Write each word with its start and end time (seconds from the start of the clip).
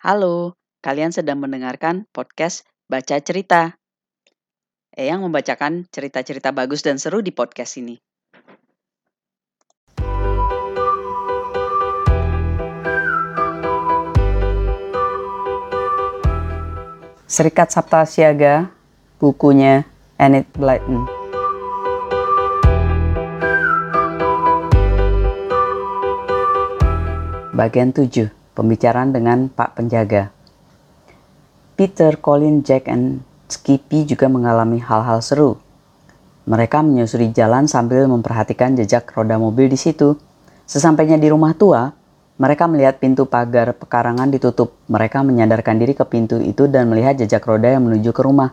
Halo, 0.00 0.56
kalian 0.80 1.12
sedang 1.12 1.44
mendengarkan 1.44 2.08
podcast 2.08 2.64
Baca 2.88 3.20
Cerita. 3.20 3.76
Eyang 4.96 5.20
membacakan 5.20 5.92
cerita-cerita 5.92 6.56
bagus 6.56 6.80
dan 6.80 6.96
seru 6.96 7.20
di 7.20 7.36
podcast 7.36 7.76
ini. 7.76 8.00
Serikat 17.28 17.68
Sabta 17.68 18.08
Siaga, 18.08 18.72
bukunya 19.20 19.84
Enid 20.16 20.48
Blyton. 20.56 21.04
Bagian 27.52 27.92
7, 27.92 28.39
pembicaraan 28.60 29.16
dengan 29.16 29.48
Pak 29.48 29.80
Penjaga. 29.80 30.28
Peter, 31.80 32.20
Colin, 32.20 32.60
Jack, 32.60 32.92
and 32.92 33.24
Skippy 33.48 34.04
juga 34.04 34.28
mengalami 34.28 34.76
hal-hal 34.84 35.24
seru. 35.24 35.56
Mereka 36.44 36.84
menyusuri 36.84 37.32
jalan 37.32 37.64
sambil 37.64 38.04
memperhatikan 38.04 38.76
jejak 38.76 39.08
roda 39.16 39.40
mobil 39.40 39.72
di 39.72 39.80
situ. 39.80 40.20
Sesampainya 40.68 41.16
di 41.16 41.32
rumah 41.32 41.56
tua, 41.56 41.88
mereka 42.36 42.68
melihat 42.68 43.00
pintu 43.00 43.24
pagar 43.24 43.72
pekarangan 43.72 44.28
ditutup. 44.28 44.76
Mereka 44.92 45.24
menyadarkan 45.24 45.80
diri 45.80 45.96
ke 45.96 46.04
pintu 46.04 46.36
itu 46.36 46.68
dan 46.68 46.92
melihat 46.92 47.16
jejak 47.16 47.40
roda 47.48 47.72
yang 47.72 47.88
menuju 47.88 48.12
ke 48.12 48.20
rumah. 48.20 48.52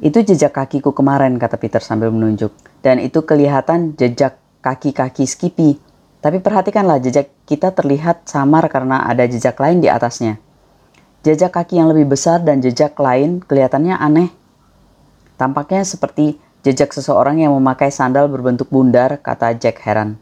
Itu 0.00 0.24
jejak 0.24 0.56
kakiku 0.56 0.96
kemarin, 0.96 1.36
kata 1.36 1.60
Peter 1.60 1.84
sambil 1.84 2.08
menunjuk. 2.08 2.52
Dan 2.80 3.00
itu 3.00 3.20
kelihatan 3.24 3.96
jejak 3.96 4.40
kaki-kaki 4.64 5.28
Skippy. 5.28 5.89
Tapi 6.20 6.36
perhatikanlah 6.44 7.00
jejak 7.00 7.32
kita 7.48 7.72
terlihat 7.72 8.28
samar 8.28 8.68
karena 8.68 9.08
ada 9.08 9.24
jejak 9.24 9.56
lain 9.56 9.80
di 9.80 9.88
atasnya. 9.88 10.36
Jejak 11.24 11.52
kaki 11.56 11.80
yang 11.80 11.88
lebih 11.92 12.12
besar 12.12 12.44
dan 12.44 12.60
jejak 12.60 12.96
lain 13.00 13.40
kelihatannya 13.44 13.96
aneh. 13.96 14.28
Tampaknya 15.40 15.84
seperti 15.84 16.36
jejak 16.60 16.92
seseorang 16.92 17.40
yang 17.40 17.56
memakai 17.56 17.88
sandal 17.88 18.28
berbentuk 18.28 18.68
bundar, 18.68 19.16
kata 19.20 19.56
Jack 19.56 19.80
heran. 19.84 20.20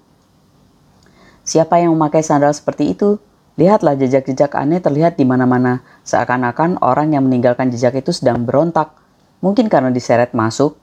Siapa 1.43 1.83
yang 1.83 1.95
memakai 1.99 2.23
sandal 2.23 2.55
seperti 2.55 2.95
itu? 2.95 3.19
Lihatlah 3.59 3.99
jejak-jejak 3.99 4.55
aneh 4.55 4.79
terlihat 4.79 5.19
di 5.19 5.27
mana-mana, 5.27 5.83
seakan-akan 6.07 6.79
orang 6.79 7.11
yang 7.11 7.27
meninggalkan 7.27 7.75
jejak 7.75 7.99
itu 7.99 8.15
sedang 8.15 8.47
berontak. 8.47 8.95
Mungkin 9.43 9.67
karena 9.67 9.91
diseret 9.91 10.31
masuk. 10.31 10.79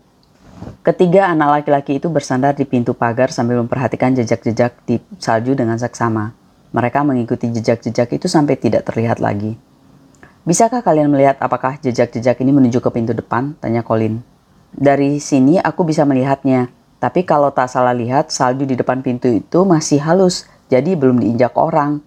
Ketiga 0.86 1.34
anak 1.34 1.62
laki-laki 1.62 1.98
itu 1.98 2.08
bersandar 2.14 2.54
di 2.54 2.64
pintu 2.64 2.94
pagar 2.94 3.34
sambil 3.34 3.58
memperhatikan 3.66 4.14
jejak-jejak 4.14 4.86
di 4.86 5.02
salju 5.18 5.58
dengan 5.58 5.82
seksama. 5.82 6.32
Mereka 6.76 7.02
mengikuti 7.02 7.50
jejak-jejak 7.50 8.14
itu 8.14 8.28
sampai 8.30 8.54
tidak 8.60 8.86
terlihat 8.86 9.18
lagi. 9.18 9.58
Bisakah 10.46 10.86
kalian 10.86 11.10
melihat 11.10 11.42
apakah 11.42 11.82
jejak-jejak 11.82 12.38
ini 12.46 12.54
menuju 12.54 12.78
ke 12.78 12.90
pintu 12.94 13.18
depan? 13.18 13.58
Tanya 13.58 13.82
Colin. 13.82 14.22
Dari 14.70 15.18
sini 15.18 15.58
aku 15.58 15.88
bisa 15.88 16.06
melihatnya, 16.06 16.70
tapi 17.02 17.26
kalau 17.26 17.50
tak 17.50 17.72
salah 17.72 17.96
lihat, 17.96 18.30
salju 18.30 18.70
di 18.70 18.78
depan 18.78 19.02
pintu 19.02 19.32
itu 19.32 19.66
masih 19.66 20.04
halus, 20.04 20.46
jadi 20.70 20.94
belum 20.94 21.18
diinjak 21.24 21.58
orang. 21.58 22.04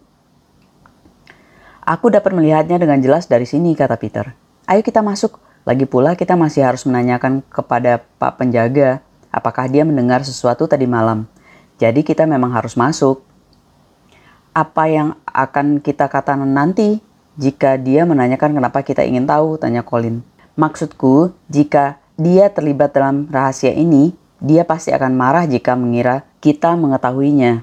Aku 1.83 2.13
dapat 2.13 2.37
melihatnya 2.37 2.77
dengan 2.77 3.01
jelas 3.01 3.25
dari 3.25 3.49
sini, 3.49 3.73
kata 3.73 3.97
Peter. 3.97 4.37
Ayo 4.69 4.85
kita 4.85 5.01
masuk. 5.01 5.41
Lagi 5.69 5.85
pula 5.85 6.17
kita 6.17 6.33
masih 6.33 6.65
harus 6.65 6.89
menanyakan 6.89 7.45
kepada 7.45 8.01
Pak 8.17 8.41
Penjaga 8.41 9.05
apakah 9.29 9.69
dia 9.69 9.85
mendengar 9.85 10.25
sesuatu 10.25 10.65
tadi 10.65 10.89
malam. 10.89 11.29
Jadi 11.77 12.01
kita 12.01 12.25
memang 12.25 12.57
harus 12.57 12.73
masuk. 12.73 13.21
Apa 14.57 14.89
yang 14.89 15.21
akan 15.29 15.85
kita 15.85 16.09
katakan 16.09 16.49
nanti 16.49 17.05
jika 17.37 17.77
dia 17.77 18.09
menanyakan 18.09 18.57
kenapa 18.57 18.81
kita 18.81 19.05
ingin 19.05 19.29
tahu, 19.29 19.61
tanya 19.61 19.85
Colin. 19.85 20.25
Maksudku, 20.57 21.37
jika 21.53 22.01
dia 22.17 22.49
terlibat 22.49 22.97
dalam 22.97 23.29
rahasia 23.29 23.77
ini, 23.77 24.17
dia 24.41 24.65
pasti 24.65 24.89
akan 24.91 25.13
marah 25.15 25.45
jika 25.45 25.77
mengira 25.77 26.25
kita 26.41 26.81
mengetahuinya. 26.81 27.61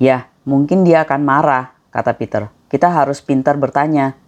Ya, 0.00 0.32
mungkin 0.48 0.82
dia 0.82 1.04
akan 1.04 1.20
marah, 1.28 1.76
kata 1.92 2.16
Peter. 2.16 2.48
Kita 2.72 2.88
harus 2.88 3.20
pintar 3.20 3.60
bertanya. 3.60 4.18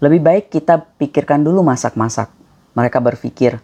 Lebih 0.00 0.20
baik 0.20 0.44
kita 0.48 0.80
pikirkan 0.96 1.44
dulu 1.44 1.60
masak-masak. 1.60 2.32
Mereka 2.72 2.98
berpikir, 3.04 3.60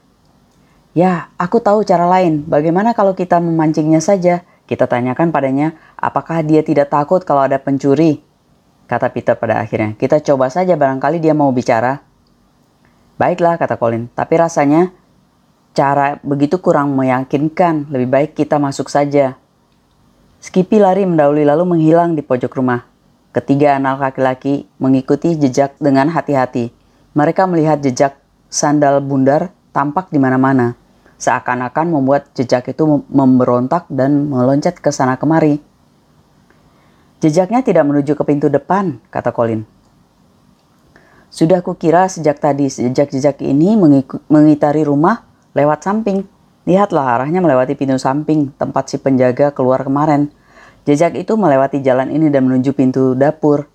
Ya, 0.96 1.28
aku 1.36 1.60
tahu 1.60 1.84
cara 1.84 2.08
lain. 2.08 2.48
Bagaimana 2.48 2.96
kalau 2.96 3.12
kita 3.12 3.36
memancingnya 3.36 4.00
saja? 4.00 4.48
Kita 4.64 4.88
tanyakan 4.88 5.28
padanya, 5.28 5.76
apakah 5.92 6.40
dia 6.40 6.64
tidak 6.64 6.88
takut 6.88 7.20
kalau 7.20 7.44
ada 7.44 7.60
pencuri? 7.60 8.24
Kata 8.88 9.12
Peter 9.12 9.36
pada 9.36 9.60
akhirnya, 9.60 9.92
kita 10.00 10.24
coba 10.24 10.48
saja 10.48 10.72
barangkali 10.72 11.20
dia 11.20 11.36
mau 11.36 11.52
bicara. 11.52 12.00
Baiklah, 13.20 13.60
kata 13.60 13.76
Colin, 13.76 14.08
tapi 14.16 14.40
rasanya 14.40 14.88
cara 15.76 16.16
begitu 16.24 16.64
kurang 16.64 16.96
meyakinkan. 16.96 17.92
Lebih 17.92 18.08
baik 18.08 18.30
kita 18.32 18.56
masuk 18.56 18.88
saja. 18.88 19.36
Skippy 20.40 20.80
lari 20.80 21.04
mendahului 21.04 21.44
lalu 21.44 21.76
menghilang 21.76 22.16
di 22.16 22.24
pojok 22.24 22.56
rumah. 22.56 22.88
Ketiga 23.36 23.76
anak 23.76 24.00
laki-laki 24.00 24.64
mengikuti 24.80 25.36
jejak 25.36 25.76
dengan 25.76 26.08
hati-hati. 26.08 26.72
Mereka 27.12 27.44
melihat 27.44 27.84
jejak 27.84 28.16
sandal 28.48 29.04
bundar 29.04 29.52
tampak 29.76 30.08
di 30.08 30.16
mana-mana. 30.16 30.72
Seakan-akan 31.20 31.92
membuat 31.92 32.32
jejak 32.32 32.72
itu 32.72 33.04
memberontak 33.12 33.92
dan 33.92 34.32
meloncat 34.32 34.80
ke 34.80 34.88
sana 34.88 35.20
kemari. 35.20 35.60
Jejaknya 37.20 37.60
tidak 37.60 37.84
menuju 37.84 38.16
ke 38.16 38.24
pintu 38.24 38.48
depan, 38.48 39.04
kata 39.12 39.36
Colin. 39.36 39.68
Sudah 41.28 41.60
kukira 41.60 42.08
sejak 42.08 42.40
tadi 42.40 42.72
jejak-jejak 42.72 43.44
ini 43.44 43.76
mengitari 44.32 44.80
rumah 44.80 45.28
lewat 45.52 45.84
samping. 45.84 46.24
Lihatlah 46.64 47.20
arahnya 47.20 47.44
melewati 47.44 47.76
pintu 47.76 48.00
samping 48.00 48.48
tempat 48.56 48.88
si 48.88 48.96
penjaga 48.96 49.52
keluar 49.52 49.84
kemarin. 49.84 50.32
Jejak 50.86 51.18
itu 51.18 51.34
melewati 51.34 51.82
jalan 51.82 52.14
ini 52.14 52.30
dan 52.30 52.46
menuju 52.46 52.70
pintu 52.70 53.18
dapur. 53.18 53.66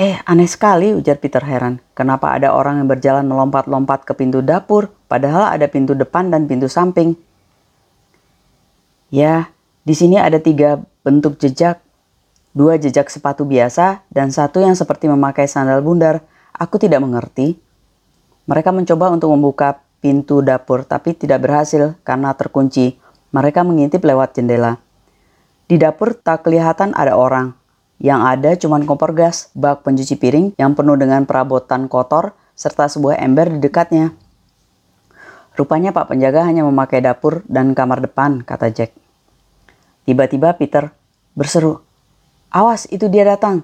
Eh, 0.00 0.16
aneh 0.24 0.48
sekali, 0.48 0.96
ujar 0.96 1.20
Peter 1.20 1.44
heran. 1.44 1.84
Kenapa 1.92 2.32
ada 2.32 2.56
orang 2.56 2.80
yang 2.80 2.88
berjalan 2.88 3.28
melompat-lompat 3.28 4.08
ke 4.08 4.16
pintu 4.16 4.40
dapur, 4.40 4.88
padahal 5.04 5.52
ada 5.52 5.68
pintu 5.68 5.92
depan 5.92 6.32
dan 6.32 6.48
pintu 6.48 6.64
samping? 6.72 7.12
Ya, 9.12 9.52
di 9.84 9.92
sini 9.92 10.16
ada 10.16 10.40
tiga 10.40 10.80
bentuk 11.04 11.36
jejak. 11.36 11.84
Dua 12.56 12.80
jejak 12.80 13.12
sepatu 13.12 13.44
biasa 13.44 14.00
dan 14.08 14.32
satu 14.32 14.64
yang 14.64 14.72
seperti 14.72 15.12
memakai 15.12 15.44
sandal 15.44 15.84
bundar. 15.84 16.24
Aku 16.56 16.80
tidak 16.80 17.04
mengerti. 17.04 17.60
Mereka 18.48 18.72
mencoba 18.72 19.12
untuk 19.12 19.30
membuka 19.36 19.84
pintu 20.00 20.40
dapur 20.40 20.88
tapi 20.88 21.12
tidak 21.12 21.44
berhasil 21.44 21.94
karena 22.00 22.32
terkunci. 22.32 22.96
Mereka 23.30 23.60
mengintip 23.62 24.00
lewat 24.02 24.34
jendela. 24.40 24.80
Di 25.70 25.78
dapur 25.78 26.18
tak 26.18 26.42
kelihatan 26.42 26.90
ada 26.98 27.14
orang. 27.14 27.54
Yang 28.02 28.20
ada 28.26 28.50
cuma 28.58 28.82
kompor 28.82 29.14
gas, 29.14 29.54
bak 29.54 29.86
pencuci 29.86 30.18
piring 30.18 30.58
yang 30.58 30.74
penuh 30.74 30.98
dengan 30.98 31.22
perabotan 31.30 31.86
kotor, 31.86 32.34
serta 32.58 32.90
sebuah 32.90 33.22
ember 33.22 33.54
di 33.54 33.62
dekatnya. 33.62 34.10
Rupanya 35.54 35.94
Pak 35.94 36.10
Penjaga 36.10 36.42
hanya 36.42 36.66
memakai 36.66 36.98
dapur 36.98 37.46
dan 37.46 37.70
kamar 37.78 38.02
depan, 38.02 38.42
kata 38.42 38.74
Jack. 38.74 38.90
Tiba-tiba 40.10 40.58
Peter 40.58 40.90
berseru, 41.38 41.86
Awas, 42.50 42.90
itu 42.90 43.06
dia 43.06 43.22
datang. 43.22 43.62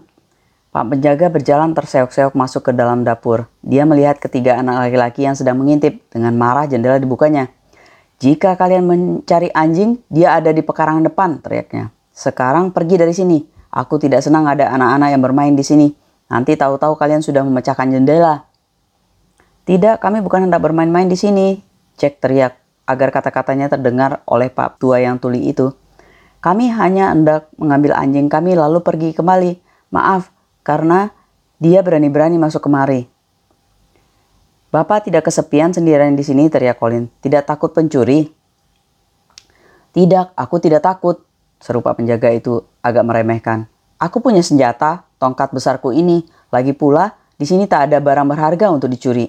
Pak 0.71 0.87
penjaga 0.87 1.27
berjalan 1.27 1.75
terseok-seok 1.75 2.39
masuk 2.39 2.71
ke 2.71 2.73
dalam 2.77 3.03
dapur. 3.03 3.51
Dia 3.67 3.83
melihat 3.83 4.23
ketiga 4.23 4.63
anak 4.63 4.87
laki-laki 4.87 5.27
yang 5.27 5.35
sedang 5.35 5.59
mengintip. 5.59 6.07
Dengan 6.07 6.39
marah 6.39 6.71
jendela 6.71 7.03
dibukanya. 7.03 7.51
Jika 8.23 8.55
kalian 8.55 8.87
mencari 8.87 9.51
anjing, 9.51 9.99
dia 10.07 10.39
ada 10.39 10.55
di 10.55 10.63
pekarangan 10.63 11.03
depan, 11.03 11.43
teriaknya. 11.43 11.96
Sekarang 12.17 12.73
pergi 12.73 12.97
dari 12.97 13.13
sini. 13.13 13.45
Aku 13.69 14.01
tidak 14.01 14.25
senang 14.25 14.49
ada 14.49 14.73
anak-anak 14.73 15.09
yang 15.13 15.21
bermain 15.21 15.53
di 15.53 15.61
sini. 15.61 15.93
Nanti 16.33 16.57
tahu-tahu 16.57 16.97
kalian 16.97 17.21
sudah 17.21 17.45
memecahkan 17.45 17.93
jendela. 17.93 18.49
Tidak, 19.69 20.01
kami 20.01 20.25
bukan 20.25 20.49
hendak 20.49 20.65
bermain-main 20.65 21.13
di 21.13 21.19
sini. 21.21 21.61
Cek 22.01 22.25
teriak 22.25 22.57
agar 22.89 23.13
kata-katanya 23.13 23.69
terdengar 23.69 24.25
oleh 24.25 24.49
Pak 24.49 24.81
tua 24.81 24.97
yang 25.05 25.21
tuli 25.21 25.53
itu. 25.53 25.77
Kami 26.41 26.73
hanya 26.73 27.13
hendak 27.13 27.53
mengambil 27.61 27.93
anjing 27.93 28.33
kami 28.33 28.57
lalu 28.57 28.81
pergi 28.81 29.13
kembali. 29.13 29.61
Maaf, 29.93 30.33
karena 30.65 31.13
dia 31.61 31.85
berani-berani 31.85 32.41
masuk 32.41 32.65
kemari. 32.65 33.11
Bapak 34.73 35.05
tidak 35.05 35.29
kesepian 35.29 35.77
sendirian 35.77 36.17
di 36.17 36.25
sini, 36.25 36.49
teriak 36.49 36.81
Colin. 36.81 37.13
Tidak 37.21 37.45
takut 37.45 37.77
pencuri? 37.77 38.29
Tidak, 39.93 40.37
aku 40.37 40.57
tidak 40.61 40.85
takut, 40.85 41.27
seru 41.61 41.81
Pak 41.81 41.99
penjaga 42.01 42.33
itu 42.33 42.65
agak 42.83 43.05
meremehkan. 43.07 43.67
Aku 43.97 44.21
punya 44.21 44.45
senjata, 44.45 45.09
tongkat 45.17 45.57
besarku 45.57 45.93
ini. 45.93 46.29
Lagi 46.53 46.77
pula, 46.77 47.17
di 47.37 47.45
sini 47.49 47.65
tak 47.65 47.91
ada 47.91 47.99
barang 48.01 48.29
berharga 48.29 48.73
untuk 48.73 48.93
dicuri. 48.93 49.29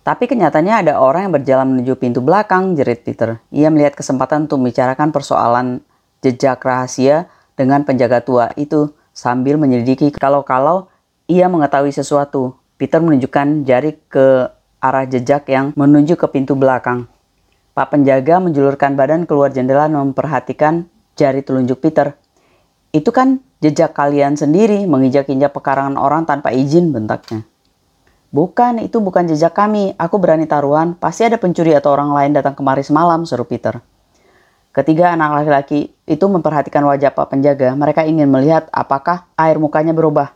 Tapi 0.00 0.24
kenyataannya 0.24 0.74
ada 0.88 0.92
orang 0.96 1.28
yang 1.28 1.34
berjalan 1.36 1.66
menuju 1.76 1.92
pintu 2.00 2.24
belakang, 2.24 2.72
jerit 2.72 3.04
Peter. 3.04 3.36
Ia 3.52 3.68
melihat 3.68 3.94
kesempatan 4.00 4.48
untuk 4.48 4.64
membicarakan 4.64 5.12
persoalan 5.12 5.84
jejak 6.24 6.64
rahasia 6.64 7.28
dengan 7.52 7.84
penjaga 7.84 8.24
tua 8.24 8.48
itu 8.56 8.96
sambil 9.12 9.60
menyelidiki 9.60 10.08
kalau-kalau 10.16 10.88
ia 11.28 11.52
mengetahui 11.52 11.92
sesuatu. 11.92 12.56
Peter 12.80 12.96
menunjukkan 12.96 13.68
jari 13.68 14.00
ke 14.08 14.48
arah 14.80 15.04
jejak 15.04 15.44
yang 15.52 15.76
menuju 15.76 16.16
ke 16.16 16.26
pintu 16.32 16.56
belakang. 16.56 17.04
Pak 17.76 17.92
penjaga 17.92 18.40
menjulurkan 18.40 18.96
badan 18.96 19.28
keluar 19.28 19.52
jendela 19.52 19.84
memperhatikan 19.86 20.88
jari 21.20 21.44
telunjuk 21.44 21.84
Peter. 21.84 22.16
Itu 22.96 23.12
kan 23.12 23.44
jejak 23.60 23.92
kalian 23.92 24.40
sendiri 24.40 24.88
menginjak-injak 24.88 25.52
pekarangan 25.52 26.00
orang 26.00 26.24
tanpa 26.24 26.56
izin 26.56 26.96
bentaknya. 26.96 27.44
Bukan, 28.32 28.80
itu 28.80 29.02
bukan 29.02 29.28
jejak 29.28 29.52
kami. 29.52 29.92
Aku 30.00 30.16
berani 30.16 30.48
taruhan, 30.48 30.96
pasti 30.96 31.28
ada 31.28 31.36
pencuri 31.36 31.76
atau 31.76 31.92
orang 31.92 32.14
lain 32.14 32.30
datang 32.32 32.56
kemari 32.56 32.80
semalam, 32.80 33.26
seru 33.28 33.44
Peter. 33.44 33.82
Ketiga 34.70 35.18
anak 35.18 35.42
laki-laki 35.42 35.90
itu 36.06 36.24
memperhatikan 36.30 36.86
wajah 36.86 37.10
Pak 37.10 37.26
penjaga. 37.34 37.74
Mereka 37.74 38.06
ingin 38.06 38.30
melihat 38.30 38.70
apakah 38.70 39.26
air 39.34 39.58
mukanya 39.58 39.90
berubah. 39.90 40.30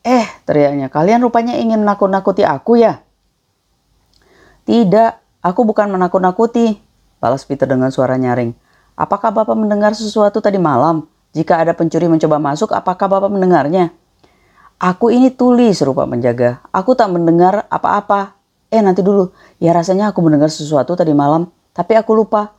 Eh, 0.00 0.24
teriaknya, 0.48 0.88
kalian 0.88 1.20
rupanya 1.20 1.60
ingin 1.60 1.84
menakut-nakuti 1.84 2.40
aku 2.40 2.80
ya? 2.80 3.04
Tidak, 4.64 5.44
aku 5.44 5.60
bukan 5.68 5.92
menakut-nakuti, 5.92 6.80
balas 7.20 7.44
Peter 7.44 7.68
dengan 7.68 7.92
suara 7.92 8.16
nyaring. 8.16 8.56
Apakah 9.00 9.32
Bapak 9.32 9.56
mendengar 9.56 9.96
sesuatu 9.96 10.44
tadi 10.44 10.60
malam? 10.60 11.08
Jika 11.32 11.56
ada 11.56 11.72
pencuri 11.72 12.04
mencoba 12.04 12.36
masuk, 12.36 12.68
apakah 12.76 13.08
Bapak 13.08 13.32
mendengarnya? 13.32 13.96
Aku 14.76 15.08
ini 15.08 15.32
tuli, 15.32 15.72
seru 15.72 15.96
Pak 15.96 16.04
penjaga. 16.04 16.60
Aku 16.68 16.92
tak 16.92 17.08
mendengar 17.08 17.64
apa-apa. 17.72 18.36
Eh, 18.68 18.84
nanti 18.84 19.00
dulu. 19.00 19.32
Ya 19.56 19.72
rasanya 19.72 20.12
aku 20.12 20.20
mendengar 20.20 20.52
sesuatu 20.52 20.92
tadi 21.00 21.16
malam, 21.16 21.48
tapi 21.72 21.96
aku 21.96 22.12
lupa. 22.12 22.52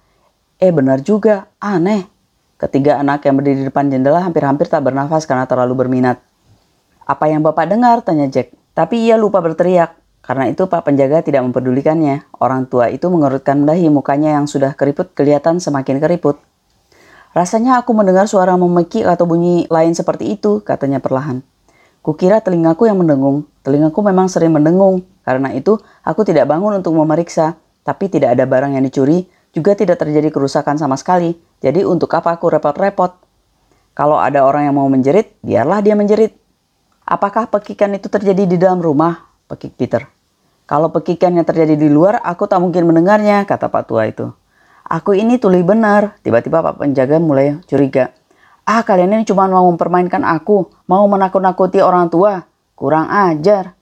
Eh, 0.57 0.73
benar 0.73 1.05
juga. 1.05 1.45
Aneh. 1.61 2.09
Ketiga 2.57 2.97
anak 2.97 3.21
yang 3.21 3.37
berdiri 3.37 3.61
di 3.61 3.65
depan 3.69 3.93
jendela 3.93 4.25
hampir-hampir 4.25 4.65
tak 4.65 4.81
bernafas 4.81 5.29
karena 5.29 5.45
terlalu 5.45 5.77
berminat. 5.77 6.25
Apa 7.05 7.29
yang 7.29 7.45
Bapak 7.45 7.69
dengar? 7.69 8.01
Tanya 8.01 8.25
Jack. 8.25 8.49
Tapi 8.73 8.97
ia 8.97 9.13
lupa 9.13 9.45
berteriak. 9.45 9.93
Karena 10.21 10.45
itu 10.47 10.69
Pak 10.69 10.85
penjaga 10.85 11.25
tidak 11.25 11.41
mempedulikannya. 11.49 12.29
Orang 12.37 12.69
tua 12.69 12.93
itu 12.93 13.09
mengerutkan 13.09 13.65
dahi 13.65 13.89
mukanya 13.89 14.37
yang 14.37 14.45
sudah 14.45 14.77
keriput 14.77 15.17
kelihatan 15.17 15.57
semakin 15.57 15.97
keriput. 15.97 16.37
Rasanya 17.33 17.81
aku 17.81 17.97
mendengar 17.97 18.29
suara 18.29 18.53
memekik 18.53 19.07
atau 19.07 19.25
bunyi 19.25 19.65
lain 19.71 19.97
seperti 19.97 20.37
itu, 20.37 20.61
katanya 20.61 21.01
perlahan. 21.01 21.41
Kukira 22.05 22.43
telingaku 22.43 22.85
yang 22.85 23.01
mendengung. 23.01 23.49
Telingaku 23.65 24.03
memang 24.05 24.29
sering 24.29 24.53
mendengung. 24.53 25.07
Karena 25.25 25.53
itu 25.55 25.79
aku 26.05 26.21
tidak 26.21 26.49
bangun 26.49 26.81
untuk 26.81 26.93
memeriksa. 26.93 27.57
Tapi 27.81 28.13
tidak 28.13 28.37
ada 28.37 28.45
barang 28.45 28.77
yang 28.77 28.85
dicuri, 28.85 29.25
juga 29.55 29.73
tidak 29.73 30.03
terjadi 30.03 30.29
kerusakan 30.29 30.77
sama 30.77 30.99
sekali. 30.99 31.33
Jadi 31.63 31.81
untuk 31.81 32.13
apa 32.13 32.37
aku 32.37 32.51
repot-repot? 32.51 33.17
Kalau 33.97 34.21
ada 34.21 34.45
orang 34.45 34.69
yang 34.69 34.75
mau 34.77 34.85
menjerit, 34.91 35.33
biarlah 35.41 35.81
dia 35.81 35.97
menjerit. 35.97 36.37
Apakah 37.07 37.49
pekikan 37.49 37.95
itu 37.97 38.07
terjadi 38.07 38.43
di 38.45 38.57
dalam 38.59 38.79
rumah? 38.83 39.30
Pekik 39.51 39.75
Peter. 39.75 40.07
Kalau 40.63 40.87
pekikan 40.95 41.35
yang 41.35 41.43
terjadi 41.43 41.75
di 41.75 41.91
luar, 41.91 42.23
aku 42.23 42.47
tak 42.47 42.63
mungkin 42.63 42.87
mendengarnya, 42.87 43.43
kata 43.43 43.67
Pak 43.67 43.83
Tua 43.91 44.07
itu. 44.07 44.31
Aku 44.87 45.11
ini 45.15 45.35
tuli 45.39 45.63
benar. 45.63 46.19
Tiba-tiba 46.23 46.63
Pak 46.63 46.79
Penjaga 46.79 47.19
mulai 47.19 47.59
curiga. 47.67 48.11
Ah, 48.67 48.83
kalian 48.83 49.11
ini 49.11 49.23
cuma 49.27 49.47
mau 49.51 49.67
mempermainkan 49.67 50.23
aku, 50.23 50.71
mau 50.87 51.03
menakut-nakuti 51.11 51.83
orang 51.83 52.07
tua. 52.07 52.47
Kurang 52.75 53.11
ajar. 53.11 53.75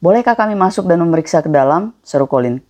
Bolehkah 0.00 0.36
kami 0.36 0.52
masuk 0.52 0.84
dan 0.84 1.00
memeriksa 1.00 1.40
ke 1.40 1.48
dalam? 1.48 1.96
Seru 2.04 2.28
Colin. 2.28 2.60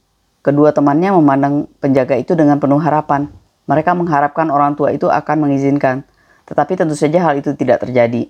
Kedua 0.44 0.70
temannya 0.70 1.10
memandang 1.16 1.66
penjaga 1.80 2.14
itu 2.20 2.38
dengan 2.38 2.62
penuh 2.62 2.78
harapan. 2.78 3.26
Mereka 3.64 3.96
mengharapkan 3.96 4.52
orang 4.52 4.76
tua 4.76 4.92
itu 4.92 5.08
akan 5.08 5.48
mengizinkan. 5.48 6.04
Tetapi 6.44 6.76
tentu 6.76 6.94
saja 6.94 7.24
hal 7.24 7.40
itu 7.40 7.56
tidak 7.56 7.82
terjadi. 7.82 8.28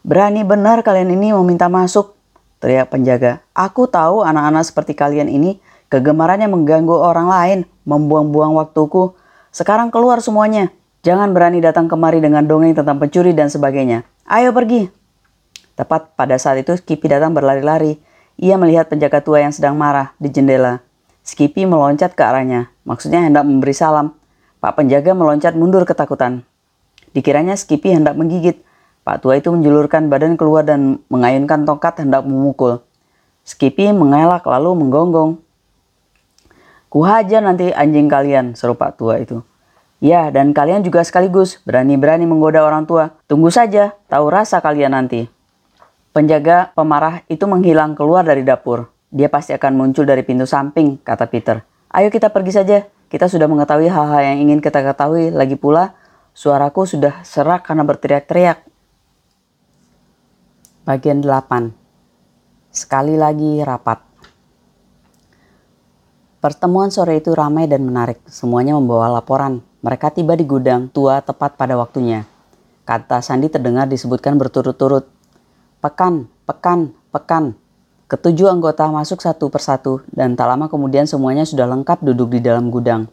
Berani 0.00 0.40
benar 0.48 0.80
kalian 0.80 1.12
ini 1.12 1.36
meminta 1.36 1.68
masuk, 1.68 2.16
teriak 2.56 2.88
penjaga. 2.88 3.44
Aku 3.52 3.84
tahu 3.84 4.24
anak-anak 4.24 4.64
seperti 4.64 4.96
kalian 4.96 5.28
ini 5.28 5.60
kegemarannya 5.92 6.48
mengganggu 6.48 6.96
orang 6.96 7.28
lain, 7.28 7.58
membuang-buang 7.84 8.56
waktuku. 8.56 9.12
Sekarang 9.52 9.92
keluar 9.92 10.24
semuanya. 10.24 10.72
Jangan 11.04 11.32
berani 11.32 11.60
datang 11.60 11.88
kemari 11.88 12.20
dengan 12.20 12.44
dongeng 12.44 12.76
tentang 12.76 12.96
pencuri 12.96 13.32
dan 13.36 13.52
sebagainya. 13.52 14.04
Ayo 14.24 14.52
pergi. 14.52 14.88
Tepat 15.76 16.12
pada 16.12 16.36
saat 16.36 16.60
itu 16.60 16.76
Skippy 16.76 17.08
datang 17.08 17.32
berlari-lari. 17.32 17.96
Ia 18.40 18.56
melihat 18.56 18.88
penjaga 18.88 19.20
tua 19.20 19.44
yang 19.44 19.52
sedang 19.52 19.76
marah 19.76 20.16
di 20.16 20.32
jendela. 20.32 20.80
Skippy 21.24 21.68
meloncat 21.68 22.16
ke 22.16 22.24
arahnya, 22.24 22.72
maksudnya 22.88 23.20
hendak 23.20 23.44
memberi 23.44 23.76
salam. 23.76 24.16
Pak 24.60 24.80
penjaga 24.80 25.12
meloncat 25.12 25.56
mundur 25.56 25.84
ketakutan. 25.84 26.44
Dikiranya 27.12 27.56
Skippy 27.56 27.96
hendak 27.96 28.16
menggigit, 28.16 28.64
Pak 29.00 29.24
tua 29.24 29.40
itu 29.40 29.48
menjulurkan 29.48 30.12
badan 30.12 30.36
keluar 30.36 30.62
dan 30.62 31.00
mengayunkan 31.08 31.64
tongkat 31.64 32.04
hendak 32.04 32.22
memukul. 32.28 32.84
Skippy 33.48 33.96
mengelak 33.96 34.44
lalu 34.44 34.76
menggonggong. 34.76 35.40
Kuhajar 36.90 37.40
nanti 37.40 37.72
anjing 37.72 38.10
kalian, 38.10 38.52
seru 38.58 38.76
Pak 38.76 39.00
tua 39.00 39.22
itu. 39.22 39.40
Ya, 40.00 40.32
dan 40.32 40.56
kalian 40.56 40.80
juga 40.80 41.04
sekaligus 41.04 41.60
berani-berani 41.68 42.24
menggoda 42.24 42.64
orang 42.64 42.88
tua. 42.88 43.16
Tunggu 43.28 43.52
saja, 43.52 43.92
tahu 44.08 44.32
rasa 44.32 44.64
kalian 44.64 44.96
nanti. 44.96 45.28
Penjaga 46.10 46.72
pemarah 46.72 47.20
itu 47.28 47.44
menghilang 47.44 47.92
keluar 47.92 48.24
dari 48.24 48.40
dapur. 48.40 48.88
Dia 49.12 49.28
pasti 49.28 49.52
akan 49.52 49.76
muncul 49.76 50.06
dari 50.06 50.24
pintu 50.24 50.48
samping, 50.48 50.98
kata 51.02 51.28
Peter. 51.28 51.60
Ayo 51.90 52.08
kita 52.08 52.30
pergi 52.30 52.52
saja. 52.54 52.78
Kita 53.10 53.26
sudah 53.26 53.50
mengetahui 53.50 53.90
hal-hal 53.90 54.22
yang 54.22 54.38
ingin 54.46 54.62
kita 54.62 54.86
ketahui. 54.86 55.34
Lagi 55.34 55.58
pula, 55.58 55.98
suaraku 56.30 56.86
sudah 56.86 57.26
serak 57.26 57.66
karena 57.66 57.82
berteriak-teriak. 57.82 58.69
Bagian 60.80 61.20
8. 61.20 61.76
Sekali 62.72 63.12
lagi 63.12 63.60
rapat. 63.60 64.00
Pertemuan 66.40 66.88
sore 66.88 67.20
itu 67.20 67.36
ramai 67.36 67.68
dan 67.68 67.84
menarik. 67.84 68.24
Semuanya 68.24 68.72
membawa 68.72 69.12
laporan. 69.12 69.60
Mereka 69.84 70.16
tiba 70.16 70.32
di 70.40 70.48
gudang 70.48 70.88
tua 70.88 71.20
tepat 71.20 71.60
pada 71.60 71.76
waktunya. 71.76 72.24
Kata 72.88 73.20
Sandi 73.20 73.52
terdengar 73.52 73.92
disebutkan 73.92 74.40
berturut-turut. 74.40 75.04
Pekan, 75.84 76.32
pekan, 76.48 76.96
pekan. 77.12 77.60
Ketujuh 78.08 78.48
anggota 78.48 78.88
masuk 78.88 79.20
satu 79.20 79.52
persatu 79.52 80.00
dan 80.08 80.32
tak 80.32 80.48
lama 80.48 80.72
kemudian 80.72 81.04
semuanya 81.04 81.44
sudah 81.44 81.68
lengkap 81.68 82.00
duduk 82.00 82.32
di 82.32 82.40
dalam 82.40 82.72
gudang. 82.72 83.04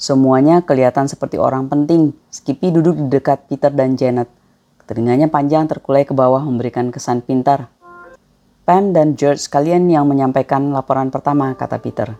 Semuanya 0.00 0.64
kelihatan 0.64 1.12
seperti 1.12 1.36
orang 1.36 1.68
penting. 1.68 2.16
Skippy 2.32 2.72
duduk 2.72 2.96
di 2.96 3.20
dekat 3.20 3.52
Peter 3.52 3.68
dan 3.68 4.00
Janet. 4.00 4.37
Telinganya 4.88 5.28
panjang 5.28 5.68
terkulai 5.68 6.08
ke 6.08 6.16
bawah 6.16 6.40
memberikan 6.40 6.88
kesan 6.88 7.20
pintar. 7.20 7.68
Pam 8.64 8.96
dan 8.96 9.20
George 9.20 9.44
kalian 9.52 9.84
yang 9.92 10.08
menyampaikan 10.08 10.72
laporan 10.72 11.12
pertama, 11.12 11.52
kata 11.52 11.76
Peter. 11.76 12.16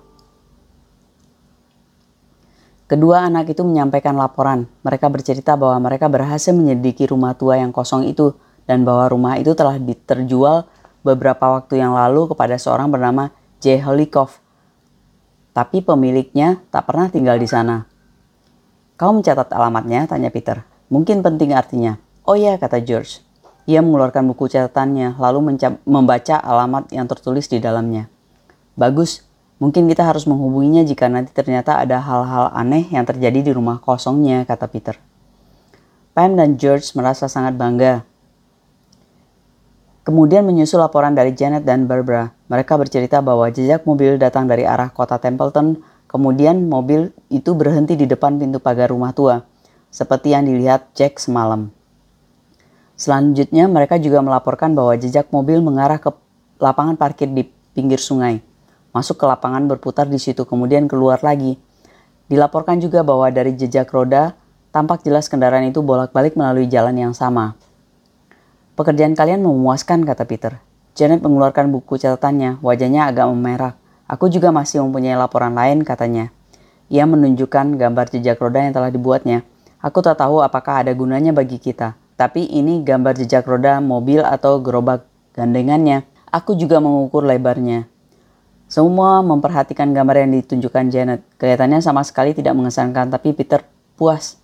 Kedua 2.85 3.25
anak 3.25 3.57
itu 3.57 3.65
menyampaikan 3.65 4.17
laporan. 4.21 4.69
Mereka 4.85 5.09
bercerita 5.09 5.57
bahwa 5.57 5.89
mereka 5.89 6.13
berhasil 6.13 6.53
menyelidiki 6.53 7.09
rumah 7.09 7.33
tua 7.33 7.57
yang 7.57 7.73
kosong 7.73 8.05
itu 8.05 8.37
dan 8.69 8.85
bahwa 8.85 9.09
rumah 9.09 9.41
itu 9.41 9.57
telah 9.57 9.81
diterjual 9.81 10.69
beberapa 11.01 11.57
waktu 11.57 11.81
yang 11.81 11.97
lalu 11.97 12.33
kepada 12.33 12.61
seorang 12.61 12.93
bernama 12.93 13.33
J. 13.65 13.81
Holikov. 13.81 14.41
Tapi 15.57 15.81
pemiliknya 15.81 16.61
tak 16.69 16.89
pernah 16.89 17.09
tinggal 17.09 17.41
di 17.41 17.49
sana. 17.49 17.89
Kau 19.01 19.13
mencatat 19.17 19.53
alamatnya? 19.57 20.05
Tanya 20.05 20.29
Peter. 20.29 20.65
Mungkin 20.93 21.25
penting 21.25 21.57
artinya. 21.57 22.08
Oh 22.29 22.37
iya, 22.37 22.61
kata 22.61 22.85
George. 22.85 23.25
Ia 23.65 23.81
mengeluarkan 23.81 24.29
buku 24.29 24.53
catatannya, 24.53 25.17
lalu 25.17 25.57
membaca 25.89 26.37
alamat 26.37 26.93
yang 26.93 27.09
tertulis 27.09 27.49
di 27.49 27.57
dalamnya. 27.57 28.13
Bagus, 28.77 29.25
mungkin 29.57 29.89
kita 29.89 30.05
harus 30.05 30.29
menghubunginya 30.29 30.85
jika 30.85 31.09
nanti 31.09 31.33
ternyata 31.33 31.81
ada 31.81 31.97
hal-hal 32.05 32.53
aneh 32.53 32.85
yang 32.93 33.09
terjadi 33.09 33.41
di 33.41 33.49
rumah 33.49 33.81
kosongnya, 33.81 34.45
kata 34.45 34.69
Peter. 34.69 35.01
Pam 36.13 36.37
dan 36.37 36.61
George 36.61 36.93
merasa 36.93 37.33
sangat 37.33 37.57
bangga. 37.57 38.05
Kemudian 40.05 40.45
menyusul 40.45 40.85
laporan 40.85 41.17
dari 41.17 41.33
Janet 41.33 41.65
dan 41.65 41.89
Barbara. 41.89 42.37
Mereka 42.53 42.77
bercerita 42.77 43.25
bahwa 43.25 43.49
jejak 43.49 43.89
mobil 43.89 44.21
datang 44.21 44.45
dari 44.45 44.69
arah 44.69 44.93
kota 44.93 45.17
Templeton, 45.17 45.81
kemudian 46.05 46.69
mobil 46.69 47.09
itu 47.33 47.57
berhenti 47.57 47.97
di 47.97 48.05
depan 48.05 48.37
pintu 48.37 48.61
pagar 48.61 48.93
rumah 48.93 49.17
tua, 49.17 49.49
seperti 49.89 50.37
yang 50.37 50.45
dilihat 50.45 50.93
Jack 50.93 51.25
semalam. 51.25 51.73
Selanjutnya 52.99 53.71
mereka 53.71 53.95
juga 54.03 54.19
melaporkan 54.19 54.75
bahwa 54.75 54.99
jejak 54.99 55.31
mobil 55.31 55.63
mengarah 55.63 56.03
ke 56.03 56.11
lapangan 56.59 56.99
parkir 56.99 57.31
di 57.31 57.47
pinggir 57.71 58.03
sungai. 58.03 58.43
Masuk 58.91 59.23
ke 59.23 59.25
lapangan 59.31 59.71
berputar 59.71 60.11
di 60.11 60.19
situ 60.19 60.43
kemudian 60.43 60.91
keluar 60.91 61.23
lagi. 61.23 61.55
Dilaporkan 62.27 62.83
juga 62.83 63.07
bahwa 63.07 63.31
dari 63.31 63.55
jejak 63.55 63.87
roda 63.95 64.35
tampak 64.75 65.07
jelas 65.07 65.31
kendaraan 65.31 65.71
itu 65.71 65.79
bolak-balik 65.79 66.35
melalui 66.35 66.67
jalan 66.67 66.99
yang 66.99 67.15
sama. 67.15 67.55
Pekerjaan 68.75 69.15
kalian 69.15 69.47
memuaskan, 69.47 70.03
kata 70.03 70.27
Peter. 70.27 70.59
Janet 70.99 71.23
mengeluarkan 71.23 71.71
buku 71.71 71.99
catatannya, 71.99 72.59
wajahnya 72.63 73.07
agak 73.07 73.27
memerah. 73.31 73.75
Aku 74.11 74.27
juga 74.27 74.51
masih 74.51 74.83
mempunyai 74.83 75.15
laporan 75.15 75.55
lain, 75.55 75.87
katanya. 75.87 76.35
Ia 76.91 77.07
menunjukkan 77.07 77.79
gambar 77.79 78.07
jejak 78.11 78.39
roda 78.43 78.59
yang 78.59 78.75
telah 78.75 78.91
dibuatnya. 78.91 79.47
Aku 79.79 80.03
tak 80.03 80.19
tahu 80.19 80.43
apakah 80.43 80.83
ada 80.83 80.91
gunanya 80.95 81.31
bagi 81.31 81.63
kita. 81.63 81.95
Tapi 82.19 82.51
ini 82.51 82.83
gambar 82.83 83.15
jejak 83.15 83.47
roda 83.47 83.79
mobil 83.79 84.27
atau 84.27 84.59
gerobak 84.59 85.07
gandengannya. 85.39 86.03
Aku 86.35 86.59
juga 86.59 86.83
mengukur 86.83 87.23
lebarnya. 87.23 87.87
Semua 88.67 89.23
memperhatikan 89.23 89.95
gambar 89.95 90.27
yang 90.27 90.35
ditunjukkan 90.35 90.91
Janet. 90.91 91.23
Kelihatannya 91.39 91.79
sama 91.79 92.03
sekali 92.03 92.35
tidak 92.35 92.59
mengesankan, 92.59 93.09
tapi 93.09 93.33
Peter 93.39 93.63
puas. 93.95 94.37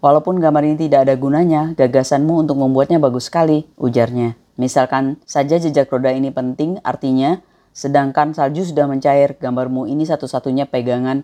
Walaupun 0.00 0.40
gambar 0.40 0.64
ini 0.64 0.76
tidak 0.88 1.04
ada 1.06 1.14
gunanya, 1.14 1.76
gagasanmu 1.76 2.48
untuk 2.48 2.56
membuatnya 2.56 2.96
bagus 2.96 3.28
sekali, 3.28 3.68
ujarnya. 3.76 4.40
Misalkan 4.56 5.20
saja 5.28 5.60
jejak 5.60 5.92
roda 5.92 6.08
ini 6.08 6.32
penting, 6.32 6.80
artinya 6.82 7.44
sedangkan 7.76 8.32
salju 8.32 8.64
sudah 8.64 8.88
mencair, 8.88 9.36
gambarmu 9.36 9.86
ini 9.92 10.08
satu-satunya 10.08 10.72
pegangan 10.72 11.20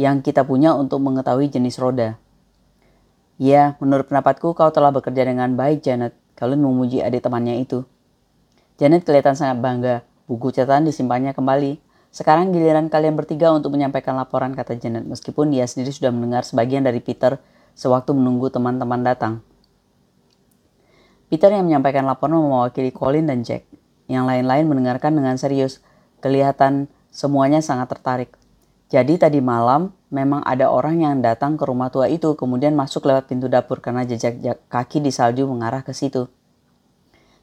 yang 0.00 0.24
kita 0.24 0.48
punya 0.48 0.72
untuk 0.72 1.04
mengetahui 1.04 1.52
jenis 1.52 1.76
roda. 1.76 2.16
Ya, 3.40 3.80
menurut 3.80 4.12
pendapatku 4.12 4.52
kau 4.52 4.68
telah 4.68 4.92
bekerja 4.92 5.24
dengan 5.24 5.56
baik, 5.56 5.80
Janet. 5.80 6.12
Colin 6.36 6.60
memuji 6.60 7.00
adik 7.00 7.24
temannya 7.24 7.64
itu. 7.64 7.88
Janet 8.76 9.08
kelihatan 9.08 9.32
sangat 9.32 9.64
bangga. 9.64 10.04
Buku 10.28 10.52
catatan 10.52 10.84
disimpannya 10.84 11.32
kembali. 11.32 11.80
Sekarang 12.12 12.52
giliran 12.52 12.92
kalian 12.92 13.16
bertiga 13.16 13.48
untuk 13.56 13.72
menyampaikan 13.72 14.12
laporan, 14.12 14.52
kata 14.52 14.76
Janet. 14.76 15.08
Meskipun 15.08 15.56
dia 15.56 15.64
sendiri 15.64 15.88
sudah 15.88 16.12
mendengar 16.12 16.44
sebagian 16.44 16.84
dari 16.84 17.00
Peter 17.00 17.40
sewaktu 17.72 18.12
menunggu 18.12 18.52
teman-teman 18.52 19.00
datang. 19.00 19.40
Peter 21.32 21.48
yang 21.48 21.64
menyampaikan 21.64 22.04
laporan 22.04 22.44
mewakili 22.44 22.92
Colin 22.92 23.24
dan 23.24 23.40
Jack. 23.40 23.64
Yang 24.04 24.36
lain-lain 24.36 24.68
mendengarkan 24.68 25.16
dengan 25.16 25.40
serius. 25.40 25.80
Kelihatan 26.20 26.92
semuanya 27.08 27.64
sangat 27.64 27.88
tertarik. 27.88 28.36
Jadi 28.90 29.22
tadi 29.22 29.38
malam 29.38 29.94
memang 30.10 30.42
ada 30.42 30.66
orang 30.66 30.98
yang 30.98 31.14
datang 31.22 31.54
ke 31.54 31.62
rumah 31.62 31.94
tua 31.94 32.10
itu 32.10 32.34
kemudian 32.34 32.74
masuk 32.74 33.06
lewat 33.06 33.30
pintu 33.30 33.46
dapur 33.46 33.78
karena 33.78 34.02
jejak 34.02 34.42
kaki 34.66 34.98
di 34.98 35.14
salju 35.14 35.46
mengarah 35.46 35.86
ke 35.86 35.94
situ. 35.94 36.26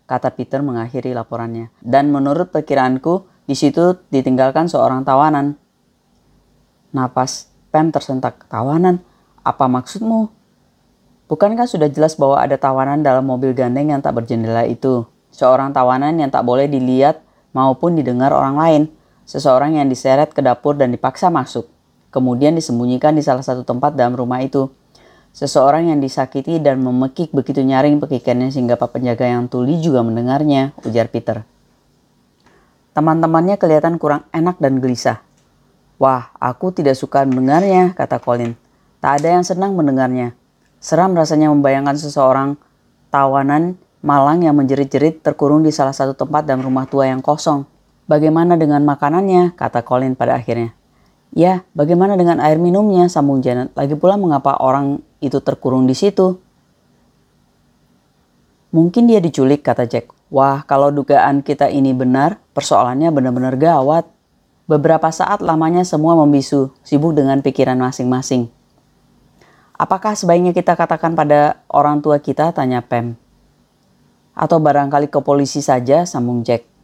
Kata 0.04 0.36
Peter 0.36 0.60
mengakhiri 0.60 1.16
laporannya. 1.16 1.72
Dan 1.80 2.12
menurut 2.12 2.52
perkiraanku, 2.52 3.28
di 3.48 3.56
situ 3.56 3.96
ditinggalkan 4.12 4.68
seorang 4.68 5.08
tawanan. 5.08 5.56
Napas 6.92 7.52
Pam 7.72 7.92
tersentak. 7.92 8.48
Tawanan? 8.48 9.04
Apa 9.44 9.68
maksudmu? 9.68 10.32
Bukankah 11.28 11.68
sudah 11.68 11.92
jelas 11.92 12.16
bahwa 12.16 12.40
ada 12.40 12.56
tawanan 12.56 13.04
dalam 13.04 13.28
mobil 13.28 13.52
gandeng 13.52 13.92
yang 13.92 14.00
tak 14.00 14.16
berjendela 14.16 14.64
itu? 14.64 15.04
Seorang 15.32 15.76
tawanan 15.76 16.16
yang 16.16 16.32
tak 16.32 16.48
boleh 16.48 16.72
dilihat 16.72 17.20
maupun 17.52 18.00
didengar 18.00 18.32
orang 18.32 18.56
lain. 18.56 18.84
Seseorang 19.28 19.76
yang 19.76 19.92
diseret 19.92 20.32
ke 20.32 20.40
dapur 20.40 20.80
dan 20.80 20.96
dipaksa 20.96 21.28
masuk 21.28 21.68
kemudian 22.18 22.56
disembunyikan 22.56 23.14
di 23.14 23.24
salah 23.24 23.44
satu 23.44 23.62
tempat 23.62 23.94
dalam 23.94 24.16
rumah 24.16 24.42
itu. 24.42 24.72
Seseorang 25.38 25.94
yang 25.94 26.02
disakiti 26.02 26.58
dan 26.58 26.82
memekik 26.82 27.30
begitu 27.30 27.62
nyaring 27.62 28.02
pekikannya 28.02 28.50
sehingga 28.50 28.74
pak 28.74 28.98
penjaga 28.98 29.30
yang 29.30 29.46
tuli 29.46 29.78
juga 29.78 30.02
mendengarnya, 30.02 30.74
ujar 30.82 31.14
Peter. 31.14 31.46
Teman-temannya 32.98 33.62
kelihatan 33.62 34.02
kurang 34.02 34.26
enak 34.34 34.58
dan 34.58 34.82
gelisah. 34.82 35.22
Wah, 36.02 36.34
aku 36.42 36.74
tidak 36.74 36.98
suka 36.98 37.22
mendengarnya, 37.22 37.94
kata 37.94 38.18
Colin. 38.18 38.58
Tak 38.98 39.22
ada 39.22 39.38
yang 39.38 39.46
senang 39.46 39.78
mendengarnya. 39.78 40.34
Seram 40.82 41.14
rasanya 41.14 41.54
membayangkan 41.54 42.02
seseorang 42.02 42.58
tawanan 43.14 43.78
malang 44.02 44.42
yang 44.42 44.58
menjerit-jerit 44.58 45.22
terkurung 45.22 45.62
di 45.62 45.70
salah 45.70 45.94
satu 45.94 46.18
tempat 46.18 46.50
dalam 46.50 46.66
rumah 46.66 46.90
tua 46.90 47.14
yang 47.14 47.22
kosong. 47.22 47.70
Bagaimana 48.08 48.56
dengan 48.56 48.88
makanannya? 48.88 49.52
kata 49.60 49.84
Colin 49.84 50.16
pada 50.16 50.40
akhirnya. 50.40 50.72
Ya, 51.36 51.68
bagaimana 51.76 52.16
dengan 52.16 52.40
air 52.40 52.56
minumnya? 52.56 53.12
Sambung 53.12 53.44
Janet. 53.44 53.76
Lagi 53.76 54.00
pula 54.00 54.16
mengapa 54.16 54.56
orang 54.64 55.04
itu 55.20 55.44
terkurung 55.44 55.84
di 55.84 55.92
situ? 55.92 56.40
Mungkin 58.72 59.12
dia 59.12 59.20
diculik, 59.20 59.60
kata 59.60 59.84
Jack. 59.84 60.08
Wah, 60.32 60.64
kalau 60.64 60.88
dugaan 60.92 61.44
kita 61.44 61.68
ini 61.68 61.92
benar, 61.92 62.40
persoalannya 62.56 63.12
benar-benar 63.12 63.60
gawat. 63.60 64.08
Beberapa 64.68 65.12
saat 65.12 65.44
lamanya 65.44 65.84
semua 65.84 66.16
membisu, 66.16 66.72
sibuk 66.84 67.16
dengan 67.16 67.40
pikiran 67.44 67.80
masing-masing. 67.80 68.48
Apakah 69.76 70.16
sebaiknya 70.16 70.56
kita 70.56 70.80
katakan 70.80 71.16
pada 71.16 71.60
orang 71.68 72.00
tua 72.00 72.24
kita? 72.24 72.56
Tanya 72.56 72.80
Pam. 72.84 73.20
Atau 74.32 74.64
barangkali 74.64 75.12
ke 75.12 75.20
polisi 75.20 75.60
saja, 75.60 76.08
sambung 76.08 76.44
Jack. 76.44 76.77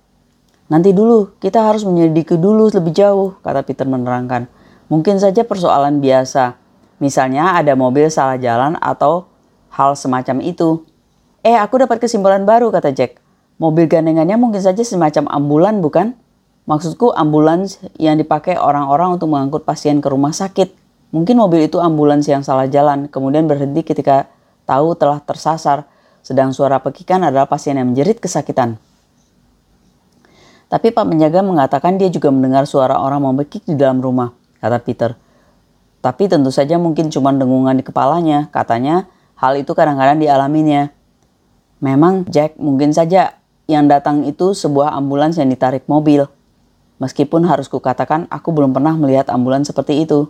Nanti 0.72 0.96
dulu, 0.96 1.36
kita 1.44 1.60
harus 1.60 1.84
menyelidiki 1.84 2.40
dulu 2.40 2.72
lebih 2.72 2.96
jauh, 2.96 3.36
kata 3.44 3.68
Peter 3.68 3.84
menerangkan. 3.84 4.48
Mungkin 4.88 5.20
saja 5.20 5.44
persoalan 5.44 6.00
biasa. 6.00 6.56
Misalnya 7.04 7.60
ada 7.60 7.76
mobil 7.76 8.08
salah 8.08 8.40
jalan 8.40 8.80
atau 8.80 9.28
hal 9.74 9.98
semacam 10.00 10.40
itu. 10.40 10.88
Eh, 11.44 11.60
aku 11.60 11.84
dapat 11.84 12.00
kesimpulan 12.00 12.48
baru, 12.48 12.72
kata 12.72 12.96
Jack. 12.96 13.20
Mobil 13.60 13.92
gandengannya 13.92 14.40
mungkin 14.40 14.64
saja 14.64 14.80
semacam 14.82 15.28
ambulan, 15.28 15.84
bukan? 15.84 16.16
Maksudku 16.64 17.12
ambulans 17.12 17.84
yang 18.00 18.16
dipakai 18.16 18.56
orang-orang 18.56 19.20
untuk 19.20 19.28
mengangkut 19.28 19.68
pasien 19.68 20.00
ke 20.00 20.08
rumah 20.08 20.32
sakit. 20.32 20.72
Mungkin 21.12 21.36
mobil 21.36 21.68
itu 21.68 21.84
ambulans 21.84 22.24
yang 22.26 22.40
salah 22.40 22.72
jalan, 22.72 23.12
kemudian 23.12 23.46
berhenti 23.46 23.84
ketika 23.84 24.32
tahu 24.64 24.96
telah 24.96 25.20
tersasar, 25.20 25.84
sedang 26.24 26.56
suara 26.56 26.80
pekikan 26.80 27.20
adalah 27.20 27.46
pasien 27.52 27.76
yang 27.76 27.92
menjerit 27.92 28.24
kesakitan. 28.24 28.80
Tapi 30.74 30.90
Pak 30.90 31.06
penjaga 31.06 31.46
mengatakan 31.46 32.02
dia 32.02 32.10
juga 32.10 32.34
mendengar 32.34 32.66
suara 32.66 32.98
orang 32.98 33.22
membekik 33.22 33.62
di 33.62 33.78
dalam 33.78 34.02
rumah, 34.02 34.34
kata 34.58 34.82
Peter. 34.82 35.14
Tapi 36.02 36.26
tentu 36.26 36.50
saja 36.50 36.82
mungkin 36.82 37.14
cuma 37.14 37.30
dengungan 37.30 37.78
di 37.78 37.86
kepalanya, 37.86 38.50
katanya 38.50 39.06
hal 39.38 39.54
itu 39.54 39.70
kadang-kadang 39.78 40.18
dialaminya. 40.18 40.90
Memang 41.78 42.26
Jack 42.26 42.58
mungkin 42.58 42.90
saja 42.90 43.38
yang 43.70 43.86
datang 43.86 44.26
itu 44.26 44.58
sebuah 44.58 44.98
ambulans 44.98 45.38
yang 45.38 45.54
ditarik 45.54 45.86
mobil. 45.86 46.26
Meskipun 46.98 47.46
harus 47.46 47.70
kukatakan 47.70 48.26
aku 48.34 48.50
belum 48.50 48.74
pernah 48.74 48.98
melihat 48.98 49.30
ambulans 49.30 49.70
seperti 49.70 50.02
itu. 50.10 50.26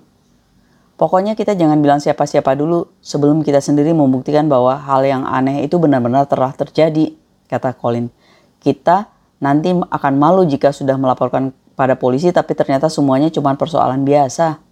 Pokoknya 1.00 1.40
kita 1.40 1.56
jangan 1.56 1.80
bilang 1.80 2.04
siapa-siapa 2.04 2.52
dulu 2.60 2.92
sebelum 3.00 3.48
kita 3.48 3.64
sendiri 3.64 3.96
membuktikan 3.96 4.52
bahwa 4.52 4.76
hal 4.76 5.08
yang 5.08 5.24
aneh 5.24 5.64
itu 5.64 5.80
benar-benar 5.80 6.28
telah 6.28 6.52
terjadi, 6.52 7.16
kata 7.48 7.80
Colin. 7.80 8.12
Kita 8.60 9.13
Nanti 9.44 9.76
akan 9.76 10.14
malu 10.16 10.48
jika 10.48 10.72
sudah 10.72 10.96
melaporkan 10.96 11.52
pada 11.76 12.00
polisi 12.00 12.32
tapi 12.32 12.56
ternyata 12.56 12.88
semuanya 12.88 13.28
cuma 13.28 13.52
persoalan 13.60 14.08
biasa. 14.08 14.64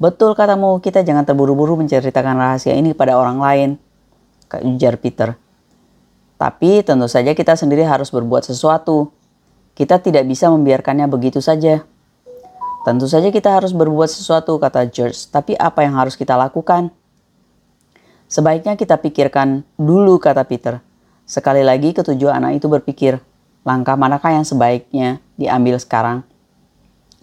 Betul 0.00 0.32
katamu, 0.32 0.80
kita 0.80 1.04
jangan 1.04 1.28
terburu-buru 1.28 1.76
menceritakan 1.76 2.38
rahasia 2.38 2.72
ini 2.72 2.96
pada 2.96 3.20
orang 3.20 3.36
lain, 3.42 3.70
ujar 4.64 4.96
Peter. 4.96 5.36
Tapi 6.38 6.86
tentu 6.86 7.10
saja 7.10 7.34
kita 7.34 7.58
sendiri 7.58 7.82
harus 7.82 8.08
berbuat 8.14 8.46
sesuatu. 8.46 9.10
Kita 9.74 9.98
tidak 9.98 10.24
bisa 10.24 10.48
membiarkannya 10.48 11.10
begitu 11.10 11.42
saja. 11.42 11.82
Tentu 12.86 13.10
saja 13.10 13.28
kita 13.28 13.58
harus 13.58 13.74
berbuat 13.74 14.06
sesuatu, 14.06 14.54
kata 14.56 14.86
George. 14.86 15.28
Tapi 15.34 15.58
apa 15.58 15.82
yang 15.82 15.98
harus 15.98 16.14
kita 16.14 16.38
lakukan? 16.38 16.94
Sebaiknya 18.30 18.78
kita 18.78 19.02
pikirkan 19.02 19.66
dulu, 19.74 20.22
kata 20.22 20.46
Peter. 20.46 20.78
Sekali 21.26 21.66
lagi 21.66 21.90
ketujuh 21.90 22.30
anak 22.30 22.62
itu 22.62 22.70
berpikir, 22.70 23.18
Langkah 23.68 24.00
manakah 24.00 24.32
yang 24.32 24.48
sebaiknya 24.48 25.20
diambil 25.36 25.76
sekarang? 25.76 26.24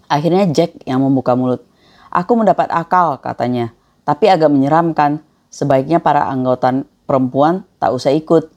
Akhirnya 0.06 0.46
Jack 0.46 0.78
yang 0.86 1.02
membuka 1.02 1.34
mulut. 1.34 1.66
Aku 2.06 2.38
mendapat 2.38 2.70
akal, 2.70 3.18
katanya. 3.18 3.74
Tapi 4.06 4.30
agak 4.30 4.54
menyeramkan. 4.54 5.26
Sebaiknya 5.50 5.98
para 5.98 6.30
anggota 6.30 6.86
perempuan 7.02 7.66
tak 7.82 7.90
usah 7.90 8.14
ikut. 8.14 8.54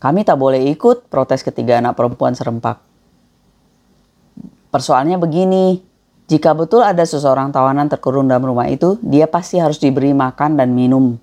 Kami 0.00 0.24
tak 0.24 0.40
boleh 0.40 0.72
ikut, 0.72 1.12
protes 1.12 1.44
ketiga 1.44 1.76
anak 1.76 1.92
perempuan 1.92 2.32
serempak. 2.32 2.80
Persoalannya 4.72 5.20
begini, 5.20 5.84
jika 6.32 6.56
betul 6.56 6.80
ada 6.80 7.04
seseorang 7.04 7.52
tawanan 7.52 7.92
terkurung 7.92 8.32
dalam 8.32 8.48
rumah 8.48 8.72
itu, 8.72 8.96
dia 9.04 9.28
pasti 9.28 9.60
harus 9.60 9.76
diberi 9.76 10.16
makan 10.16 10.56
dan 10.56 10.72
minum, 10.72 11.20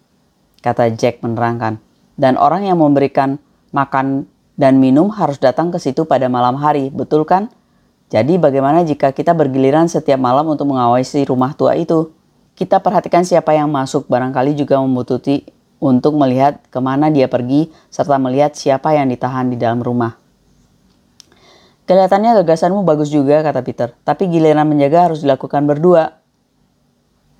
kata 0.61 0.93
Jack 0.93 1.25
menerangkan. 1.25 1.81
Dan 2.13 2.37
orang 2.37 2.69
yang 2.69 2.77
memberikan 2.77 3.41
makan 3.73 4.29
dan 4.59 4.75
minum 4.83 5.07
harus 5.07 5.39
datang 5.39 5.71
ke 5.71 5.79
situ 5.79 6.03
pada 6.03 6.27
malam 6.27 6.59
hari, 6.59 6.91
betul 6.91 7.23
kan? 7.23 7.47
Jadi 8.11 8.35
bagaimana 8.35 8.83
jika 8.83 9.15
kita 9.15 9.31
bergiliran 9.31 9.87
setiap 9.87 10.19
malam 10.19 10.51
untuk 10.51 10.67
mengawasi 10.67 11.23
rumah 11.23 11.55
tua 11.55 11.79
itu? 11.79 12.11
Kita 12.59 12.83
perhatikan 12.83 13.23
siapa 13.23 13.55
yang 13.55 13.71
masuk, 13.71 14.11
barangkali 14.11 14.59
juga 14.59 14.83
membutuhkan 14.83 15.47
untuk 15.79 16.19
melihat 16.19 16.59
ke 16.67 16.79
mana 16.83 17.07
dia 17.07 17.31
pergi, 17.31 17.71
serta 17.87 18.19
melihat 18.19 18.51
siapa 18.51 18.91
yang 18.91 19.07
ditahan 19.07 19.47
di 19.47 19.55
dalam 19.55 19.79
rumah. 19.79 20.19
Kelihatannya 21.87 22.43
gagasanmu 22.43 22.83
bagus 22.83 23.07
juga, 23.09 23.39
kata 23.41 23.63
Peter. 23.63 23.95
Tapi 24.03 24.27
giliran 24.27 24.67
menjaga 24.67 25.09
harus 25.09 25.23
dilakukan 25.23 25.65
berdua. 25.65 26.18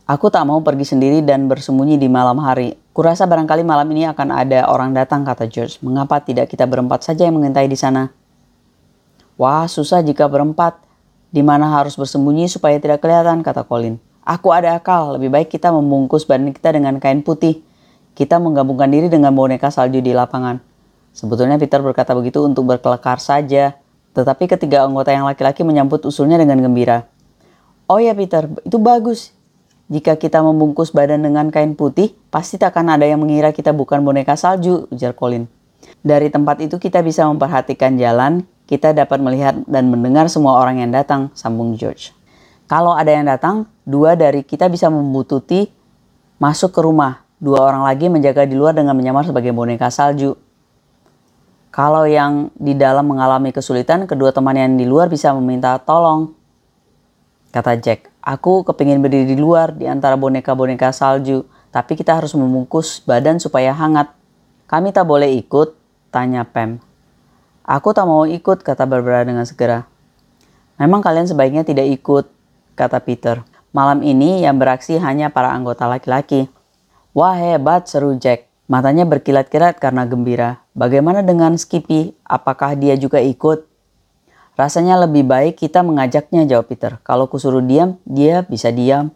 Aku 0.10 0.34
tak 0.34 0.42
mau 0.50 0.58
pergi 0.66 0.90
sendiri 0.90 1.22
dan 1.22 1.46
bersembunyi 1.46 2.02
di 2.02 2.10
malam 2.10 2.42
hari. 2.42 2.74
Kurasa 2.98 3.30
barangkali 3.30 3.62
malam 3.62 3.86
ini 3.94 4.10
akan 4.10 4.34
ada 4.34 4.66
orang 4.66 4.90
datang, 4.90 5.22
kata 5.22 5.46
George. 5.46 5.78
Mengapa 5.86 6.18
tidak 6.18 6.50
kita 6.50 6.66
berempat 6.66 7.06
saja 7.06 7.30
yang 7.30 7.38
mengintai 7.38 7.70
di 7.70 7.78
sana? 7.78 8.10
Wah, 9.38 9.70
susah 9.70 10.02
jika 10.02 10.26
berempat. 10.26 10.82
Di 11.30 11.46
mana 11.46 11.70
harus 11.78 11.94
bersembunyi 11.94 12.50
supaya 12.50 12.82
tidak 12.82 13.06
kelihatan, 13.06 13.46
kata 13.46 13.62
Colin. 13.70 14.02
Aku 14.26 14.50
ada 14.50 14.74
akal, 14.82 15.14
lebih 15.14 15.30
baik 15.30 15.54
kita 15.54 15.70
membungkus 15.70 16.26
badan 16.26 16.58
kita 16.58 16.74
dengan 16.74 16.98
kain 16.98 17.22
putih. 17.22 17.62
Kita 18.18 18.42
menggabungkan 18.42 18.90
diri 18.90 19.14
dengan 19.14 19.30
boneka 19.38 19.70
salju 19.70 20.02
di 20.02 20.10
lapangan. 20.10 20.58
Sebetulnya 21.14 21.62
Peter 21.62 21.86
berkata 21.86 22.18
begitu 22.18 22.42
untuk 22.42 22.66
berkelakar 22.66 23.22
saja, 23.22 23.78
tetapi 24.18 24.50
ketiga 24.50 24.90
anggota 24.90 25.14
yang 25.14 25.30
laki-laki 25.30 25.62
menyambut 25.62 26.02
usulnya 26.02 26.42
dengan 26.42 26.58
gembira. 26.66 27.06
Oh 27.86 28.02
ya 28.02 28.18
Peter, 28.18 28.50
itu 28.66 28.82
bagus. 28.82 29.38
Jika 29.90 30.22
kita 30.22 30.46
membungkus 30.46 30.94
badan 30.94 31.26
dengan 31.26 31.50
kain 31.50 31.74
putih, 31.74 32.14
pasti 32.30 32.62
tak 32.62 32.78
akan 32.78 32.94
ada 32.94 33.10
yang 33.10 33.18
mengira 33.26 33.50
kita 33.50 33.74
bukan 33.74 34.06
boneka 34.06 34.38
salju, 34.38 34.86
ujar 34.94 35.18
Colin. 35.18 35.50
Dari 36.06 36.30
tempat 36.30 36.62
itu 36.62 36.78
kita 36.78 37.02
bisa 37.02 37.26
memperhatikan 37.26 37.98
jalan, 37.98 38.46
kita 38.70 38.94
dapat 38.94 39.18
melihat 39.18 39.58
dan 39.66 39.90
mendengar 39.90 40.30
semua 40.30 40.62
orang 40.62 40.78
yang 40.86 40.94
datang, 40.94 41.34
sambung 41.34 41.74
George. 41.74 42.14
Kalau 42.70 42.94
ada 42.94 43.10
yang 43.10 43.26
datang, 43.26 43.66
dua 43.82 44.14
dari 44.14 44.46
kita 44.46 44.70
bisa 44.70 44.94
membututi 44.94 45.74
masuk 46.38 46.70
ke 46.70 46.86
rumah. 46.86 47.26
Dua 47.42 47.66
orang 47.66 47.82
lagi 47.82 48.14
menjaga 48.14 48.46
di 48.46 48.54
luar 48.54 48.78
dengan 48.78 48.94
menyamar 48.94 49.26
sebagai 49.26 49.50
boneka 49.50 49.90
salju. 49.90 50.38
Kalau 51.74 52.06
yang 52.06 52.54
di 52.58 52.78
dalam 52.78 53.10
mengalami 53.10 53.50
kesulitan, 53.50 54.06
kedua 54.06 54.30
teman 54.30 54.54
yang 54.54 54.78
di 54.78 54.86
luar 54.86 55.10
bisa 55.10 55.34
meminta 55.34 55.82
tolong. 55.82 56.38
Kata 57.50 57.74
Jack, 57.82 58.09
aku 58.24 58.68
kepingin 58.68 59.00
berdiri 59.00 59.34
di 59.34 59.38
luar 59.40 59.72
di 59.76 59.88
antara 59.88 60.20
boneka-boneka 60.20 60.92
salju, 60.92 61.46
tapi 61.70 61.94
kita 61.94 62.18
harus 62.18 62.34
membungkus 62.34 63.04
badan 63.06 63.38
supaya 63.38 63.72
hangat. 63.76 64.10
Kami 64.66 64.90
tak 64.90 65.06
boleh 65.06 65.30
ikut? 65.38 65.78
Tanya 66.10 66.42
Pam. 66.42 66.82
Aku 67.70 67.94
tak 67.94 68.10
mau 68.10 68.26
ikut, 68.26 68.66
kata 68.66 68.90
Barbara 68.90 69.22
dengan 69.22 69.46
segera. 69.46 69.86
Memang 70.82 71.06
kalian 71.06 71.30
sebaiknya 71.30 71.62
tidak 71.62 71.86
ikut, 71.86 72.26
kata 72.74 72.98
Peter. 73.06 73.46
Malam 73.70 74.02
ini 74.02 74.42
yang 74.42 74.58
beraksi 74.58 74.98
hanya 74.98 75.30
para 75.30 75.54
anggota 75.54 75.86
laki-laki. 75.86 76.50
Wah 77.14 77.38
hebat, 77.38 77.86
seru 77.86 78.18
Jack. 78.18 78.50
Matanya 78.66 79.06
berkilat-kilat 79.06 79.78
karena 79.78 80.10
gembira. 80.10 80.66
Bagaimana 80.74 81.22
dengan 81.22 81.54
Skippy? 81.54 82.18
Apakah 82.26 82.74
dia 82.74 82.98
juga 82.98 83.22
ikut? 83.22 83.69
Rasanya 84.60 85.00
lebih 85.00 85.24
baik 85.24 85.64
kita 85.64 85.80
mengajaknya, 85.88 86.44
jawab 86.44 86.68
Peter. 86.68 87.00
Kalau 87.08 87.32
kusuruh 87.32 87.64
diam, 87.64 87.96
dia 88.04 88.44
bisa 88.44 88.76
diam. 88.76 89.16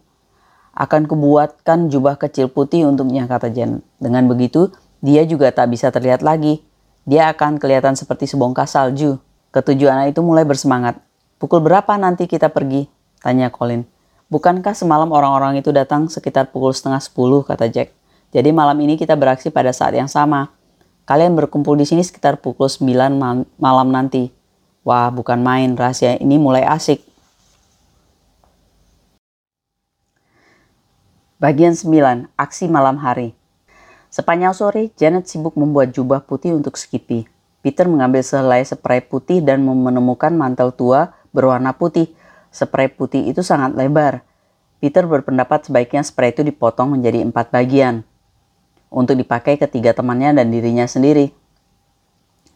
Akan 0.72 1.04
kubuatkan 1.04 1.92
jubah 1.92 2.16
kecil 2.16 2.48
putih 2.48 2.88
untuknya, 2.88 3.28
kata 3.28 3.52
Jen. 3.52 3.84
Dengan 4.00 4.24
begitu, 4.24 4.72
dia 5.04 5.20
juga 5.28 5.52
tak 5.52 5.76
bisa 5.76 5.92
terlihat 5.92 6.24
lagi. 6.24 6.64
Dia 7.04 7.28
akan 7.28 7.60
kelihatan 7.60 7.92
seperti 7.92 8.24
sebongkah 8.24 8.64
salju. 8.64 9.20
Ketujuh 9.52 9.92
anak 9.92 10.16
itu 10.16 10.24
mulai 10.24 10.48
bersemangat. 10.48 10.96
Pukul 11.36 11.60
berapa 11.60 11.92
nanti 12.00 12.24
kita 12.24 12.48
pergi? 12.48 12.88
Tanya 13.20 13.52
Colin. 13.52 13.84
Bukankah 14.32 14.72
semalam 14.72 15.12
orang-orang 15.12 15.60
itu 15.60 15.68
datang 15.76 16.08
sekitar 16.08 16.48
pukul 16.48 16.72
setengah 16.72 17.04
sepuluh, 17.04 17.44
kata 17.44 17.68
Jack. 17.68 17.92
Jadi 18.32 18.48
malam 18.48 18.80
ini 18.80 18.96
kita 18.96 19.12
beraksi 19.12 19.52
pada 19.52 19.76
saat 19.76 19.92
yang 19.92 20.08
sama. 20.08 20.56
Kalian 21.04 21.36
berkumpul 21.36 21.76
di 21.76 21.84
sini 21.84 22.00
sekitar 22.00 22.40
pukul 22.40 22.72
9 22.72 23.12
malam 23.60 23.88
nanti. 23.92 24.32
Wah, 24.84 25.08
bukan 25.08 25.40
main, 25.40 25.72
rahasia 25.74 26.20
ini 26.20 26.36
mulai 26.36 26.62
asik. 26.62 27.00
Bagian 31.40 31.72
9, 31.72 32.28
aksi 32.36 32.68
malam 32.68 33.00
hari. 33.00 33.32
Sepanjang 34.12 34.54
sore, 34.54 34.94
Janet 34.94 35.26
sibuk 35.26 35.56
membuat 35.56 35.90
jubah 35.90 36.22
putih 36.22 36.54
untuk 36.54 36.76
Skippy. 36.76 37.26
Peter 37.64 37.88
mengambil 37.88 38.20
sehelai 38.20 38.60
spray 38.62 39.00
putih 39.00 39.40
dan 39.40 39.64
menemukan 39.64 40.30
mantel 40.36 40.70
tua 40.70 41.16
berwarna 41.32 41.72
putih 41.72 42.12
Spray 42.54 42.86
putih 42.86 43.26
itu 43.26 43.42
sangat 43.42 43.74
lebar. 43.74 44.22
Peter 44.78 45.02
berpendapat 45.02 45.66
sebaiknya 45.66 46.06
spray 46.06 46.30
itu 46.30 46.46
dipotong 46.46 46.94
menjadi 46.94 47.26
empat 47.26 47.50
bagian 47.50 48.06
untuk 48.94 49.18
dipakai 49.18 49.58
ketiga 49.58 49.90
temannya 49.90 50.38
dan 50.38 50.54
dirinya 50.54 50.86
sendiri. 50.86 51.34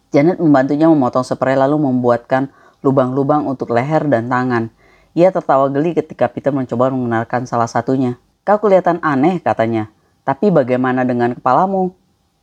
Janet 0.08 0.40
membantunya 0.40 0.88
memotong 0.88 1.24
spray 1.24 1.52
lalu 1.52 1.76
membuatkan 1.76 2.48
lubang-lubang 2.80 3.44
untuk 3.44 3.74
leher 3.74 4.08
dan 4.08 4.32
tangan. 4.32 4.72
Ia 5.12 5.28
tertawa 5.34 5.68
geli 5.68 5.92
ketika 5.92 6.30
Peter 6.30 6.54
mencoba 6.54 6.88
mengenalkan 6.88 7.44
salah 7.44 7.68
satunya. 7.68 8.16
Kau 8.46 8.56
kelihatan 8.56 9.02
aneh 9.04 9.42
katanya. 9.42 9.92
Tapi 10.24 10.48
bagaimana 10.48 11.04
dengan 11.04 11.36
kepalamu? 11.36 11.92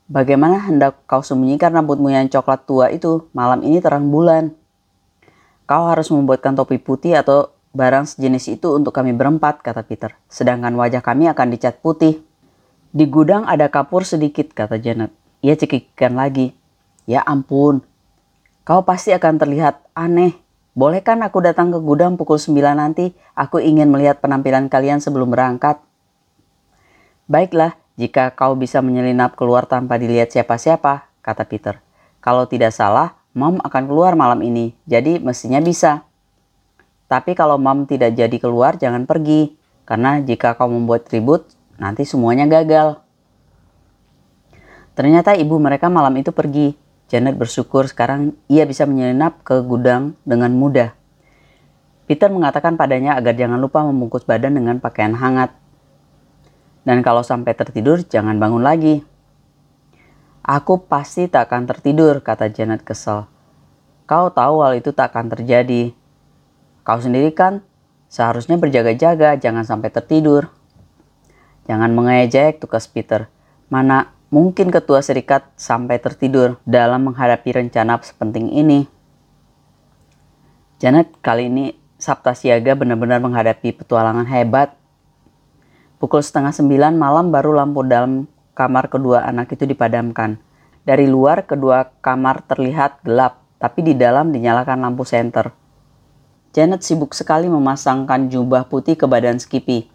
Bagaimana 0.06 0.62
hendak 0.62 1.02
kau 1.10 1.26
sembunyikan 1.26 1.74
rambutmu 1.74 2.14
yang 2.14 2.30
coklat 2.30 2.70
tua 2.70 2.94
itu 2.94 3.26
malam 3.34 3.66
ini 3.66 3.82
terang 3.82 4.14
bulan? 4.14 4.54
Kau 5.66 5.90
harus 5.90 6.14
membuatkan 6.14 6.54
topi 6.54 6.78
putih 6.78 7.18
atau 7.18 7.50
barang 7.74 8.06
sejenis 8.06 8.54
itu 8.62 8.70
untuk 8.70 8.94
kami 8.94 9.18
berempat, 9.18 9.66
kata 9.66 9.82
Peter. 9.82 10.14
Sedangkan 10.30 10.78
wajah 10.78 11.02
kami 11.02 11.26
akan 11.34 11.50
dicat 11.50 11.82
putih. 11.82 12.22
Di 12.94 13.10
gudang 13.10 13.50
ada 13.50 13.66
kapur 13.68 14.06
sedikit, 14.06 14.54
kata 14.54 14.78
Janet. 14.78 15.10
Ia 15.42 15.58
cekikikan 15.58 16.14
lagi. 16.14 16.54
Ya 17.06 17.22
ampun, 17.22 17.86
kau 18.66 18.82
pasti 18.82 19.14
akan 19.14 19.38
terlihat 19.38 19.82
aneh. 19.94 20.34
Bolehkan 20.76 21.24
aku 21.24 21.40
datang 21.40 21.72
ke 21.72 21.80
gudang 21.80 22.20
pukul 22.20 22.36
9 22.36 22.76
nanti? 22.76 23.16
Aku 23.38 23.64
ingin 23.64 23.88
melihat 23.88 24.20
penampilan 24.20 24.68
kalian 24.68 25.00
sebelum 25.00 25.32
berangkat. 25.32 25.80
Baiklah, 27.32 27.80
jika 27.96 28.34
kau 28.36 28.60
bisa 28.60 28.84
menyelinap 28.84 29.40
keluar 29.40 29.70
tanpa 29.70 29.96
dilihat 29.96 30.36
siapa-siapa, 30.36 31.08
kata 31.24 31.48
Peter. 31.48 31.80
Kalau 32.20 32.44
tidak 32.50 32.76
salah, 32.76 33.16
Mom 33.32 33.62
akan 33.64 33.84
keluar 33.88 34.20
malam 34.20 34.44
ini, 34.44 34.76
jadi 34.84 35.22
mestinya 35.22 35.64
bisa. 35.64 36.04
Tapi 37.08 37.38
kalau 37.38 37.56
Mom 37.56 37.88
tidak 37.88 38.18
jadi 38.18 38.36
keluar, 38.36 38.76
jangan 38.76 39.08
pergi. 39.08 39.56
Karena 39.86 40.18
jika 40.20 40.58
kau 40.58 40.68
membuat 40.68 41.06
ribut, 41.14 41.46
nanti 41.78 42.04
semuanya 42.04 42.50
gagal. 42.50 43.00
Ternyata 44.98 45.38
ibu 45.38 45.56
mereka 45.62 45.92
malam 45.92 46.16
itu 46.18 46.34
pergi. 46.34 46.85
Janet 47.16 47.40
bersyukur 47.40 47.88
sekarang 47.88 48.36
ia 48.52 48.68
bisa 48.68 48.84
menyelinap 48.84 49.40
ke 49.48 49.64
gudang 49.64 50.20
dengan 50.28 50.52
mudah. 50.52 50.92
Peter 52.12 52.28
mengatakan 52.28 52.76
padanya 52.76 53.16
agar 53.16 53.40
jangan 53.40 53.56
lupa 53.56 53.88
membungkus 53.88 54.28
badan 54.28 54.60
dengan 54.60 54.84
pakaian 54.84 55.16
hangat. 55.16 55.56
Dan 56.84 57.00
kalau 57.08 57.24
sampai 57.24 57.56
tertidur, 57.56 58.04
jangan 58.04 58.36
bangun 58.36 58.60
lagi. 58.60 59.00
Aku 60.44 60.92
pasti 60.92 61.32
tak 61.32 61.48
akan 61.48 61.72
tertidur, 61.72 62.20
kata 62.20 62.52
Janet 62.52 62.84
kesal. 62.84 63.32
Kau 64.04 64.28
tahu 64.28 64.60
hal 64.68 64.76
itu 64.84 64.92
tak 64.92 65.16
akan 65.16 65.32
terjadi. 65.32 65.96
Kau 66.84 67.00
sendiri 67.00 67.32
kan 67.32 67.64
seharusnya 68.12 68.60
berjaga-jaga, 68.60 69.40
jangan 69.40 69.64
sampai 69.64 69.88
tertidur. 69.88 70.52
Jangan 71.64 71.96
mengejek, 71.96 72.60
tukas 72.60 72.92
Peter. 72.92 73.32
Mana 73.72 74.12
mungkin 74.36 74.68
ketua 74.68 75.00
serikat 75.00 75.48
sampai 75.56 75.96
tertidur 75.96 76.60
dalam 76.68 77.08
menghadapi 77.08 77.56
rencana 77.56 77.96
sepenting 78.04 78.52
ini. 78.52 78.84
Janet 80.76 81.08
kali 81.24 81.48
ini 81.48 81.72
Sabta 81.96 82.36
Siaga 82.36 82.76
benar-benar 82.76 83.24
menghadapi 83.24 83.72
petualangan 83.72 84.28
hebat. 84.28 84.76
Pukul 86.04 86.20
setengah 86.20 86.52
sembilan 86.52 87.00
malam 87.00 87.32
baru 87.32 87.56
lampu 87.56 87.88
dalam 87.88 88.28
kamar 88.52 88.92
kedua 88.92 89.24
anak 89.24 89.56
itu 89.56 89.64
dipadamkan. 89.64 90.36
Dari 90.84 91.08
luar, 91.08 91.48
kedua 91.48 91.96
kamar 92.04 92.44
terlihat 92.44 93.08
gelap, 93.08 93.40
tapi 93.56 93.88
di 93.88 93.96
dalam 93.96 94.36
dinyalakan 94.36 94.84
lampu 94.84 95.08
senter. 95.08 95.56
Janet 96.52 96.84
sibuk 96.84 97.16
sekali 97.16 97.48
memasangkan 97.48 98.28
jubah 98.28 98.68
putih 98.68 99.00
ke 99.00 99.08
badan 99.08 99.40
Skippy. 99.40 99.95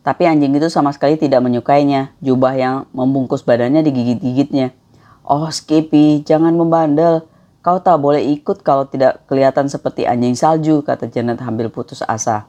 Tapi 0.00 0.24
anjing 0.24 0.56
itu 0.56 0.72
sama 0.72 0.96
sekali 0.96 1.20
tidak 1.20 1.44
menyukainya, 1.44 2.16
jubah 2.24 2.56
yang 2.56 2.76
membungkus 2.96 3.44
badannya 3.44 3.84
digigit-gigitnya. 3.84 4.72
Oh 5.20 5.46
Skippy, 5.52 6.24
jangan 6.24 6.56
membandel. 6.56 7.28
Kau 7.60 7.76
tak 7.76 8.00
boleh 8.00 8.24
ikut 8.24 8.64
kalau 8.64 8.88
tidak 8.88 9.28
kelihatan 9.28 9.68
seperti 9.68 10.08
anjing 10.08 10.32
salju, 10.32 10.80
kata 10.80 11.12
Janet 11.12 11.44
hampir 11.44 11.68
putus 11.68 12.00
asa. 12.00 12.48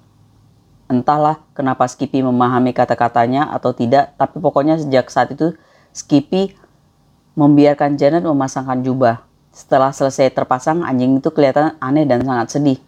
Entahlah 0.88 1.44
kenapa 1.52 1.84
Skippy 1.88 2.24
memahami 2.24 2.72
kata-katanya 2.72 3.52
atau 3.52 3.76
tidak, 3.76 4.16
tapi 4.16 4.40
pokoknya 4.40 4.80
sejak 4.80 5.12
saat 5.12 5.36
itu 5.36 5.52
Skippy 5.92 6.56
membiarkan 7.36 8.00
Janet 8.00 8.24
memasangkan 8.24 8.80
jubah. 8.84 9.28
Setelah 9.52 9.92
selesai 9.92 10.32
terpasang, 10.32 10.88
anjing 10.88 11.20
itu 11.20 11.28
kelihatan 11.32 11.76
aneh 11.84 12.08
dan 12.08 12.24
sangat 12.24 12.56
sedih. 12.56 12.80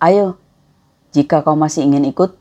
Ayo, 0.00 0.39
jika 1.10 1.42
kau 1.42 1.58
masih 1.58 1.82
ingin 1.82 2.06
ikut, 2.06 2.38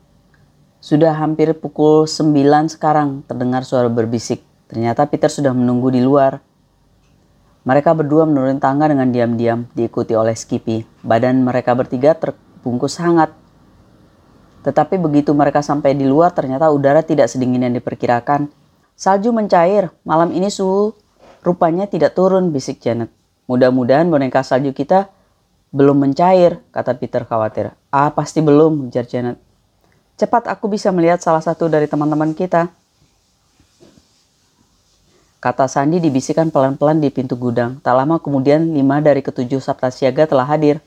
sudah 0.77 1.17
hampir 1.17 1.57
pukul 1.57 2.05
9 2.05 2.69
sekarang, 2.69 3.25
terdengar 3.25 3.65
suara 3.65 3.89
berbisik. 3.89 4.45
Ternyata 4.69 5.09
Peter 5.09 5.27
sudah 5.27 5.49
menunggu 5.51 5.89
di 5.89 5.99
luar. 5.99 6.37
Mereka 7.65 7.97
berdua 7.97 8.29
menurun 8.29 8.61
tangga 8.61 8.85
dengan 8.85 9.09
diam-diam, 9.09 9.65
diikuti 9.73 10.13
oleh 10.13 10.37
Skippy. 10.37 10.85
Badan 11.01 11.41
mereka 11.41 11.73
bertiga 11.73 12.13
ter 12.13 12.37
bungkus 12.61 13.01
hangat. 13.01 13.33
Tetapi 14.61 15.01
begitu 15.01 15.33
mereka 15.33 15.65
sampai 15.65 15.97
di 15.97 16.05
luar 16.05 16.31
ternyata 16.31 16.69
udara 16.69 17.01
tidak 17.01 17.27
sedingin 17.27 17.65
yang 17.65 17.73
diperkirakan. 17.73 18.53
Salju 18.93 19.33
mencair, 19.33 19.89
malam 20.05 20.29
ini 20.29 20.53
suhu 20.53 20.93
rupanya 21.41 21.89
tidak 21.89 22.13
turun, 22.13 22.53
bisik 22.53 22.77
Janet. 22.83 23.09
Mudah-mudahan 23.49 24.05
boneka 24.05 24.45
salju 24.45 24.77
kita 24.77 25.09
Belum 25.69 25.97
mencair, 25.97 26.61
kata 26.73 26.97
Peter 26.97 27.21
khawatir. 27.25 27.73
Ah, 27.93 28.09
pasti 28.09 28.41
belum, 28.41 28.89
ujar 28.89 29.05
Janet. 29.05 29.37
Cepat 30.17 30.49
aku 30.49 30.67
bisa 30.67 30.89
melihat 30.89 31.21
salah 31.21 31.39
satu 31.39 31.69
dari 31.69 31.85
teman-teman 31.85 32.33
kita. 32.33 32.67
Kata 35.39 35.71
Sandi 35.71 36.03
dibisikkan 36.03 36.51
pelan-pelan 36.51 36.99
di 36.99 37.07
pintu 37.07 37.39
gudang. 37.39 37.79
Tak 37.79 37.95
lama 37.95 38.19
kemudian 38.19 38.75
lima 38.75 38.99
dari 38.99 39.23
ketujuh 39.23 39.63
sabta 39.63 39.87
siaga 39.87 40.27
telah 40.27 40.43
hadir. 40.43 40.83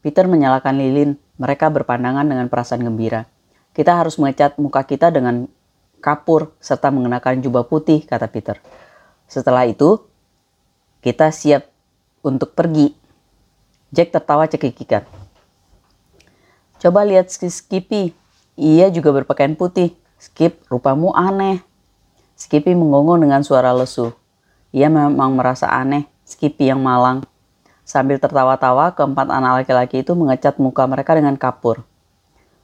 Peter 0.00 0.24
menyalakan 0.24 0.80
lilin. 0.80 1.20
Mereka 1.36 1.68
berpandangan 1.68 2.24
dengan 2.24 2.48
perasaan 2.48 2.80
gembira. 2.80 3.28
Kita 3.76 4.00
harus 4.00 4.16
mengecat 4.16 4.56
muka 4.56 4.84
kita 4.88 5.12
dengan 5.12 5.44
kapur 6.00 6.56
serta 6.64 6.88
mengenakan 6.88 7.44
jubah 7.44 7.68
putih, 7.68 8.08
kata 8.08 8.24
Peter. 8.32 8.56
Setelah 9.28 9.68
itu, 9.68 10.00
kita 11.04 11.28
siap 11.28 11.68
untuk 12.24 12.56
pergi. 12.56 12.99
Jack 13.90 14.14
tertawa 14.14 14.46
cekikikan. 14.46 15.02
Coba 16.78 17.02
lihat 17.02 17.28
Skippy. 17.28 18.14
Ia 18.54 18.88
juga 18.88 19.10
berpakaian 19.10 19.58
putih. 19.58 19.92
Skip, 20.20 20.62
rupamu 20.70 21.10
aneh. 21.16 21.60
Skippy 22.38 22.72
menggonggong 22.72 23.26
dengan 23.26 23.42
suara 23.42 23.74
lesu. 23.74 24.14
Ia 24.70 24.86
memang 24.86 25.34
merasa 25.34 25.66
aneh, 25.66 26.06
Skippy 26.22 26.70
yang 26.70 26.80
malang. 26.80 27.26
Sambil 27.82 28.22
tertawa-tawa, 28.22 28.94
keempat 28.94 29.26
anak 29.26 29.64
laki-laki 29.64 30.06
itu 30.06 30.14
mengecat 30.14 30.62
muka 30.62 30.86
mereka 30.86 31.18
dengan 31.18 31.34
kapur. 31.34 31.82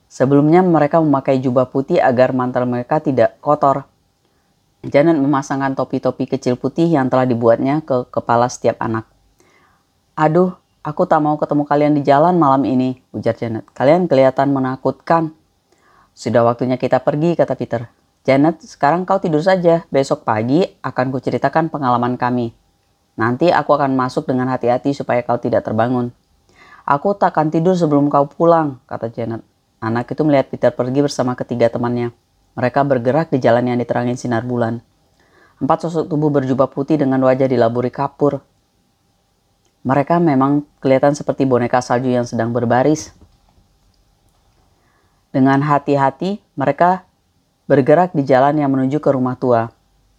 Sebelumnya 0.06 0.62
mereka 0.62 1.02
memakai 1.02 1.42
jubah 1.42 1.66
putih 1.66 1.98
agar 1.98 2.30
mantel 2.30 2.62
mereka 2.62 3.02
tidak 3.02 3.34
kotor. 3.42 3.84
Janet 4.86 5.18
memasangkan 5.18 5.74
topi-topi 5.74 6.30
kecil 6.30 6.54
putih 6.54 6.86
yang 6.86 7.10
telah 7.10 7.26
dibuatnya 7.26 7.82
ke 7.82 8.06
kepala 8.06 8.46
setiap 8.46 8.78
anak. 8.78 9.02
Aduh, 10.14 10.54
aku 10.86 11.02
tak 11.02 11.18
mau 11.18 11.34
ketemu 11.34 11.66
kalian 11.66 11.92
di 11.98 12.06
jalan 12.06 12.38
malam 12.38 12.62
ini, 12.62 13.02
ujar 13.10 13.34
Janet. 13.34 13.66
Kalian 13.74 14.06
kelihatan 14.06 14.54
menakutkan. 14.54 15.34
Sudah 16.14 16.46
waktunya 16.46 16.78
kita 16.78 17.02
pergi, 17.02 17.34
kata 17.34 17.58
Peter. 17.58 17.90
Janet, 18.22 18.62
sekarang 18.62 19.02
kau 19.02 19.18
tidur 19.18 19.42
saja. 19.42 19.82
Besok 19.90 20.22
pagi 20.22 20.62
akan 20.86 21.10
kuceritakan 21.10 21.74
pengalaman 21.74 22.14
kami. 22.14 22.54
Nanti 23.18 23.50
aku 23.50 23.74
akan 23.74 23.98
masuk 23.98 24.30
dengan 24.30 24.46
hati-hati 24.54 24.94
supaya 24.94 25.26
kau 25.26 25.42
tidak 25.42 25.66
terbangun. 25.66 26.14
Aku 26.86 27.18
tak 27.18 27.34
akan 27.34 27.50
tidur 27.50 27.74
sebelum 27.74 28.06
kau 28.06 28.30
pulang, 28.30 28.78
kata 28.86 29.10
Janet. 29.10 29.42
Anak 29.82 30.06
itu 30.06 30.22
melihat 30.22 30.46
Peter 30.48 30.70
pergi 30.70 31.02
bersama 31.02 31.34
ketiga 31.34 31.66
temannya. 31.66 32.14
Mereka 32.54 32.86
bergerak 32.86 33.34
di 33.34 33.42
jalan 33.42 33.68
yang 33.68 33.78
diterangi 33.82 34.14
sinar 34.14 34.46
bulan. 34.46 34.80
Empat 35.58 35.88
sosok 35.88 36.08
tubuh 36.08 36.30
berjubah 36.30 36.70
putih 36.70 36.96
dengan 36.96 37.20
wajah 37.26 37.50
dilaburi 37.50 37.92
kapur. 37.92 38.40
Mereka 39.86 40.18
memang 40.18 40.66
kelihatan 40.82 41.14
seperti 41.14 41.46
boneka 41.46 41.78
salju 41.78 42.10
yang 42.10 42.26
sedang 42.26 42.50
berbaris. 42.50 43.14
Dengan 45.30 45.62
hati-hati, 45.62 46.42
mereka 46.58 47.06
bergerak 47.70 48.10
di 48.10 48.26
jalan 48.26 48.58
yang 48.58 48.74
menuju 48.74 48.98
ke 48.98 49.14
rumah 49.14 49.38
tua. 49.38 49.70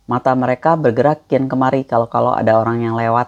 Mata 0.07 0.31
mereka 0.39 0.79
bergerak 0.79 1.27
kian 1.27 1.51
kemari 1.51 1.83
kalau-kalau 1.83 2.31
ada 2.31 2.55
orang 2.55 2.79
yang 2.79 2.95
lewat. 2.95 3.27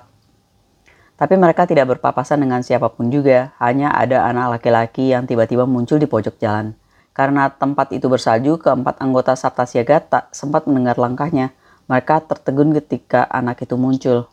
Tapi 1.20 1.36
mereka 1.36 1.68
tidak 1.68 1.92
berpapasan 1.92 2.40
dengan 2.40 2.64
siapa 2.64 2.88
pun 2.88 3.12
juga, 3.12 3.52
hanya 3.60 3.92
ada 3.92 4.24
anak 4.24 4.64
laki-laki 4.64 5.12
yang 5.12 5.28
tiba-tiba 5.28 5.68
muncul 5.68 6.00
di 6.00 6.08
pojok 6.08 6.40
jalan. 6.40 6.72
Karena 7.12 7.52
tempat 7.52 7.92
itu 7.92 8.08
bersalju, 8.08 8.64
keempat 8.64 9.04
anggota 9.04 9.36
Sabta 9.36 9.68
Siaga 9.68 10.00
tak 10.00 10.32
sempat 10.32 10.64
mendengar 10.72 10.96
langkahnya. 10.96 11.52
Mereka 11.92 12.32
tertegun 12.32 12.72
ketika 12.72 13.28
anak 13.28 13.60
itu 13.60 13.76
muncul. 13.76 14.32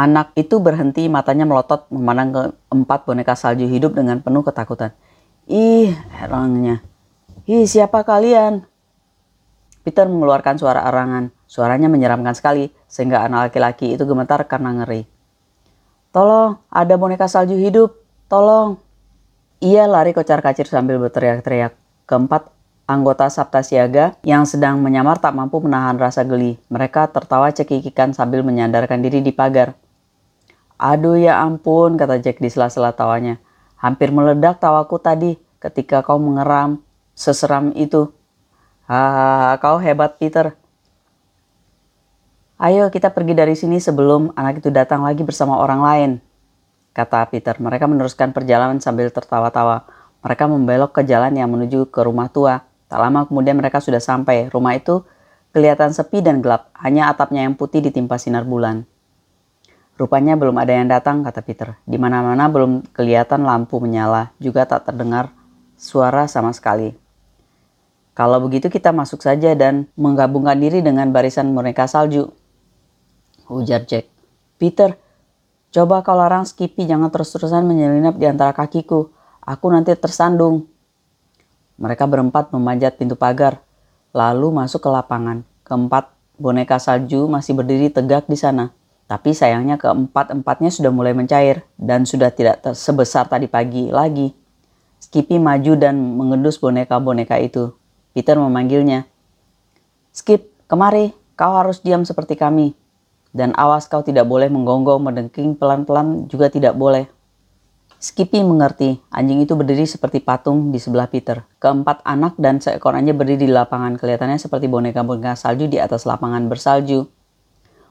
Anak 0.00 0.32
itu 0.32 0.56
berhenti, 0.64 1.12
matanya 1.12 1.44
melotot 1.44 1.84
memandang 1.92 2.32
keempat 2.32 3.04
boneka 3.04 3.36
salju 3.36 3.68
hidup 3.68 3.92
dengan 3.92 4.24
penuh 4.24 4.40
ketakutan. 4.40 4.96
Ih, 5.44 5.92
herangnya. 6.16 6.80
Ih, 7.44 7.68
siapa 7.68 8.00
kalian? 8.00 8.64
Peter 9.84 10.08
mengeluarkan 10.08 10.56
suara 10.56 10.88
arangan. 10.88 11.28
Suaranya 11.44 11.92
menyeramkan 11.92 12.32
sekali, 12.32 12.72
sehingga 12.88 13.28
anak 13.28 13.52
laki-laki 13.52 13.92
itu 13.92 14.08
gemetar 14.08 14.40
karena 14.48 14.72
ngeri. 14.72 15.04
Tolong, 16.16 16.56
ada 16.72 16.94
boneka 16.96 17.28
salju 17.28 17.60
hidup. 17.60 17.92
Tolong. 18.24 18.80
Ia 19.60 19.84
lari 19.84 20.16
kocar-kacir 20.16 20.64
sambil 20.64 20.96
berteriak-teriak. 20.96 21.76
Keempat 22.08 22.48
anggota 22.88 23.28
Sabta 23.28 23.60
Siaga 23.60 24.16
yang 24.24 24.48
sedang 24.48 24.80
menyamar 24.80 25.20
tak 25.20 25.36
mampu 25.36 25.60
menahan 25.60 26.00
rasa 26.00 26.24
geli. 26.24 26.56
Mereka 26.72 27.12
tertawa 27.12 27.52
cekikikan 27.52 28.16
sambil 28.16 28.40
menyandarkan 28.40 29.04
diri 29.04 29.20
di 29.20 29.36
pagar. 29.36 29.76
Aduh 30.80 31.20
ya 31.20 31.44
ampun, 31.44 32.00
kata 32.00 32.24
Jack 32.24 32.40
di 32.40 32.48
sela-sela 32.48 32.96
tawanya. 32.96 33.36
Hampir 33.76 34.08
meledak 34.08 34.64
tawaku 34.64 34.96
tadi 34.96 35.36
ketika 35.60 36.00
kau 36.00 36.16
mengeram 36.16 36.80
seseram 37.12 37.76
itu. 37.76 38.08
Hahaha, 38.88 39.60
kau 39.60 39.76
hebat 39.76 40.16
Peter. 40.16 40.56
Ayo 42.56 42.88
kita 42.88 43.12
pergi 43.12 43.36
dari 43.36 43.52
sini 43.52 43.76
sebelum 43.76 44.32
anak 44.32 44.64
itu 44.64 44.72
datang 44.72 45.04
lagi 45.04 45.20
bersama 45.20 45.60
orang 45.60 45.80
lain, 45.84 46.10
kata 46.96 47.28
Peter. 47.28 47.60
Mereka 47.60 47.84
meneruskan 47.84 48.32
perjalanan 48.32 48.80
sambil 48.80 49.12
tertawa-tawa. 49.12 49.84
Mereka 50.24 50.48
membelok 50.48 50.96
ke 50.96 51.02
jalan 51.04 51.36
yang 51.36 51.52
menuju 51.52 51.92
ke 51.92 52.00
rumah 52.00 52.32
tua. 52.32 52.64
Tak 52.88 52.96
lama 52.96 53.28
kemudian 53.28 53.60
mereka 53.60 53.84
sudah 53.84 54.00
sampai. 54.00 54.48
Rumah 54.48 54.80
itu 54.80 55.04
kelihatan 55.52 55.92
sepi 55.92 56.24
dan 56.24 56.40
gelap, 56.40 56.72
hanya 56.80 57.12
atapnya 57.12 57.44
yang 57.44 57.52
putih 57.52 57.84
ditimpa 57.84 58.16
sinar 58.16 58.48
bulan. 58.48 58.88
Rupanya 60.00 60.32
belum 60.32 60.56
ada 60.56 60.72
yang 60.72 60.88
datang, 60.88 61.20
kata 61.20 61.44
Peter. 61.44 61.76
Di 61.84 62.00
mana-mana 62.00 62.48
belum 62.48 62.88
kelihatan 62.96 63.44
lampu 63.44 63.76
menyala, 63.84 64.32
juga 64.40 64.64
tak 64.64 64.88
terdengar 64.88 65.28
suara 65.76 66.24
sama 66.24 66.56
sekali. 66.56 66.96
Kalau 68.16 68.40
begitu 68.40 68.72
kita 68.72 68.96
masuk 68.96 69.20
saja 69.20 69.52
dan 69.52 69.92
menggabungkan 70.00 70.56
diri 70.56 70.80
dengan 70.80 71.12
barisan 71.12 71.52
mereka 71.52 71.84
salju. 71.84 72.32
Ujar 73.52 73.84
Jack. 73.84 74.08
Peter, 74.56 74.96
coba 75.68 76.00
kau 76.00 76.16
larang 76.16 76.48
Skippy 76.48 76.88
jangan 76.88 77.12
terus-terusan 77.12 77.68
menyelinap 77.68 78.16
di 78.16 78.24
antara 78.24 78.56
kakiku. 78.56 79.12
Aku 79.44 79.68
nanti 79.68 79.92
tersandung. 80.00 80.64
Mereka 81.76 82.08
berempat 82.08 82.56
memanjat 82.56 82.96
pintu 82.96 83.20
pagar, 83.20 83.60
lalu 84.16 84.48
masuk 84.48 84.80
ke 84.80 84.88
lapangan. 84.88 85.44
Keempat 85.68 86.08
boneka 86.40 86.80
salju 86.80 87.28
masih 87.28 87.52
berdiri 87.52 87.92
tegak 87.92 88.24
di 88.24 88.40
sana. 88.40 88.79
Tapi 89.10 89.34
sayangnya 89.34 89.74
keempat-empatnya 89.74 90.70
sudah 90.70 90.94
mulai 90.94 91.10
mencair 91.18 91.66
dan 91.74 92.06
sudah 92.06 92.30
tidak 92.30 92.62
sebesar 92.78 93.26
tadi 93.26 93.50
pagi 93.50 93.90
lagi. 93.90 94.30
Skippy 95.02 95.42
maju 95.42 95.74
dan 95.74 95.98
mengendus 95.98 96.62
boneka-boneka 96.62 97.34
itu. 97.42 97.74
Peter 98.14 98.38
memanggilnya. 98.38 99.10
Skip, 100.14 100.54
kemari, 100.70 101.10
kau 101.34 101.58
harus 101.58 101.82
diam 101.82 102.06
seperti 102.06 102.38
kami. 102.38 102.78
Dan 103.34 103.50
awas 103.58 103.90
kau 103.90 104.06
tidak 104.06 104.30
boleh 104.30 104.46
menggonggong, 104.46 105.02
mendengking 105.02 105.58
pelan-pelan 105.58 106.30
juga 106.30 106.46
tidak 106.46 106.78
boleh. 106.78 107.10
Skippy 107.98 108.46
mengerti, 108.46 109.02
anjing 109.10 109.42
itu 109.42 109.58
berdiri 109.58 109.90
seperti 109.90 110.22
patung 110.22 110.70
di 110.70 110.78
sebelah 110.78 111.10
Peter. 111.10 111.42
Keempat 111.58 112.06
anak 112.06 112.38
dan 112.38 112.62
seekor 112.62 112.94
anjing 112.94 113.18
berdiri 113.18 113.44
di 113.44 113.50
lapangan, 113.50 113.98
kelihatannya 113.98 114.38
seperti 114.38 114.70
boneka-boneka 114.70 115.34
salju 115.34 115.66
di 115.66 115.82
atas 115.82 116.06
lapangan 116.06 116.46
bersalju. 116.46 117.19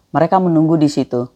Mereka 0.09 0.41
menunggu 0.41 0.73
di 0.77 0.89
situ. 0.89 1.29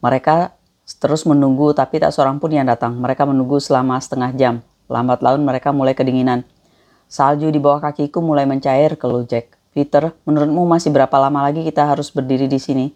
Mereka 0.00 0.56
terus 1.00 1.28
menunggu, 1.28 1.76
tapi 1.76 2.00
tak 2.00 2.16
seorang 2.16 2.40
pun 2.40 2.48
yang 2.48 2.64
datang. 2.64 2.96
Mereka 2.96 3.28
menunggu 3.28 3.60
selama 3.60 4.00
setengah 4.00 4.32
jam. 4.36 4.54
Lambat 4.88 5.20
laun 5.20 5.44
mereka 5.44 5.72
mulai 5.72 5.92
kedinginan. 5.92 6.48
Salju 7.08 7.52
di 7.52 7.60
bawah 7.60 7.84
kakiku 7.84 8.24
mulai 8.24 8.48
mencair, 8.48 8.96
keluh 8.96 9.28
Jack. 9.28 9.56
Peter, 9.76 10.16
menurutmu 10.24 10.64
masih 10.64 10.94
berapa 10.94 11.12
lama 11.18 11.44
lagi 11.44 11.60
kita 11.60 11.84
harus 11.84 12.08
berdiri 12.08 12.48
di 12.48 12.56
sini? 12.56 12.86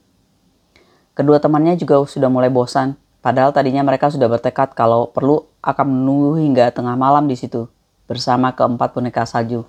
Kedua 1.12 1.42
temannya 1.42 1.74
juga 1.74 1.98
sudah 2.06 2.30
mulai 2.30 2.48
bosan. 2.48 2.94
Padahal 3.18 3.50
tadinya 3.50 3.82
mereka 3.82 4.08
sudah 4.08 4.30
bertekad 4.30 4.78
kalau 4.78 5.10
perlu 5.10 5.42
akan 5.58 5.86
menunggu 5.90 6.38
hingga 6.38 6.70
tengah 6.70 6.94
malam 6.94 7.26
di 7.26 7.34
situ 7.34 7.66
bersama 8.06 8.54
keempat 8.54 8.94
boneka 8.94 9.26
salju. 9.26 9.66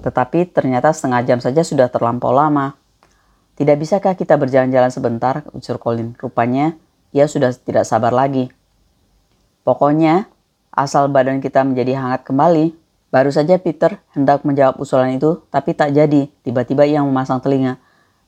Tetapi 0.00 0.54
ternyata 0.54 0.94
setengah 0.94 1.20
jam 1.26 1.38
saja 1.42 1.66
sudah 1.66 1.90
terlampau 1.90 2.30
lama. 2.30 2.78
Tidak 3.54 3.76
bisakah 3.78 4.18
kita 4.18 4.34
berjalan-jalan 4.34 4.90
sebentar, 4.90 5.46
ucur 5.54 5.78
Colin. 5.78 6.14
Rupanya 6.18 6.74
ia 7.14 7.30
sudah 7.30 7.54
tidak 7.54 7.86
sabar 7.86 8.10
lagi. 8.10 8.50
Pokoknya, 9.62 10.26
asal 10.74 11.06
badan 11.08 11.38
kita 11.38 11.62
menjadi 11.62 11.94
hangat 11.96 12.26
kembali, 12.26 12.74
Baru 13.14 13.30
saja 13.30 13.62
Peter 13.62 14.02
hendak 14.10 14.42
menjawab 14.42 14.74
usulan 14.82 15.14
itu, 15.14 15.38
tapi 15.46 15.70
tak 15.70 15.94
jadi. 15.94 16.26
Tiba-tiba 16.42 16.82
ia 16.82 16.98
memasang 16.98 17.38
telinga. 17.38 17.78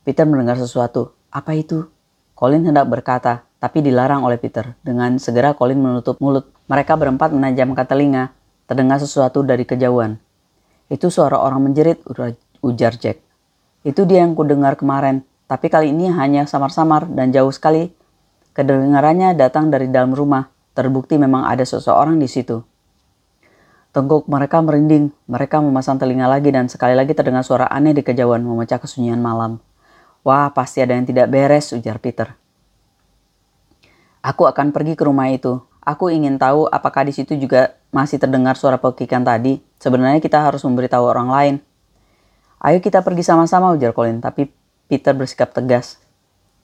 Peter 0.07 0.23
mendengar 0.23 0.55
sesuatu. 0.55 1.11
Apa 1.27 1.59
itu? 1.59 1.91
Colin 2.31 2.63
hendak 2.63 2.87
berkata, 2.87 3.43
tapi 3.59 3.83
dilarang 3.83 4.23
oleh 4.23 4.39
Peter. 4.39 4.79
Dengan 4.79 5.19
segera 5.19 5.51
Colin 5.59 5.75
menutup 5.75 6.23
mulut. 6.23 6.47
Mereka 6.71 6.95
berempat 6.95 7.35
menajamkan 7.35 7.83
telinga. 7.83 8.31
Terdengar 8.63 9.03
sesuatu 9.03 9.43
dari 9.43 9.67
kejauhan. 9.67 10.23
Itu 10.87 11.11
suara 11.11 11.35
orang 11.35 11.67
menjerit, 11.67 11.99
ujar 12.63 12.95
Jack. 12.95 13.26
Itu 13.87 14.03
dia 14.03 14.27
yang 14.27 14.35
kudengar 14.35 14.75
kemarin, 14.75 15.23
tapi 15.47 15.71
kali 15.71 15.95
ini 15.95 16.11
hanya 16.11 16.43
samar-samar 16.43 17.07
dan 17.07 17.31
jauh 17.31 17.55
sekali. 17.55 17.87
Kedengarannya 18.51 19.31
datang 19.31 19.71
dari 19.71 19.87
dalam 19.87 20.11
rumah. 20.11 20.51
Terbukti 20.75 21.15
memang 21.15 21.47
ada 21.47 21.63
seseorang 21.63 22.19
di 22.19 22.27
situ. 22.27 22.67
Tengkuk 23.95 24.27
mereka 24.27 24.59
merinding, 24.59 25.15
mereka 25.31 25.63
memasang 25.63 25.95
telinga 25.95 26.27
lagi 26.27 26.51
dan 26.51 26.67
sekali 26.67 26.99
lagi 26.99 27.15
terdengar 27.15 27.47
suara 27.47 27.71
aneh 27.71 27.95
di 27.95 28.03
kejauhan 28.03 28.43
memecah 28.43 28.75
kesunyian 28.75 29.23
malam. 29.23 29.63
Wah, 30.27 30.51
pasti 30.51 30.83
ada 30.83 30.91
yang 30.91 31.07
tidak 31.07 31.31
beres, 31.31 31.71
ujar 31.71 31.95
Peter. 32.03 32.35
Aku 34.19 34.43
akan 34.43 34.75
pergi 34.75 34.99
ke 34.99 35.07
rumah 35.07 35.31
itu. 35.31 35.63
Aku 35.87 36.11
ingin 36.11 36.35
tahu 36.35 36.67
apakah 36.67 37.07
di 37.07 37.15
situ 37.15 37.39
juga 37.39 37.79
masih 37.95 38.19
terdengar 38.19 38.59
suara 38.59 38.75
pekikan 38.75 39.23
tadi. 39.23 39.63
Sebenarnya 39.79 40.19
kita 40.19 40.43
harus 40.43 40.59
memberitahu 40.67 41.07
orang 41.07 41.31
lain. 41.31 41.55
Ayo 42.57 42.81
kita 42.81 43.05
pergi 43.05 43.21
sama-sama, 43.21 43.69
ujar 43.77 43.93
Colin, 43.93 44.17
tapi 44.17 44.49
Peter 44.89 45.13
bersikap 45.13 45.53
tegas. 45.53 46.01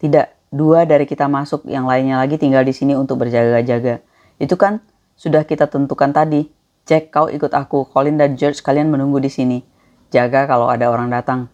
Tidak, 0.02 0.50
dua 0.50 0.90
dari 0.90 1.06
kita 1.06 1.30
masuk, 1.30 1.70
yang 1.70 1.86
lainnya 1.86 2.18
lagi 2.18 2.42
tinggal 2.42 2.66
di 2.66 2.74
sini 2.74 2.98
untuk 2.98 3.22
berjaga-jaga. 3.22 4.02
Itu 4.42 4.58
kan 4.58 4.82
sudah 5.14 5.46
kita 5.46 5.70
tentukan 5.70 6.10
tadi. 6.10 6.50
Jack, 6.84 7.14
kau 7.14 7.30
ikut 7.30 7.54
aku. 7.54 7.88
Colin 7.94 8.18
dan 8.18 8.36
George 8.36 8.60
kalian 8.66 8.90
menunggu 8.90 9.22
di 9.22 9.30
sini. 9.30 9.62
Jaga 10.10 10.50
kalau 10.50 10.68
ada 10.68 10.90
orang 10.90 11.14
datang. 11.14 11.48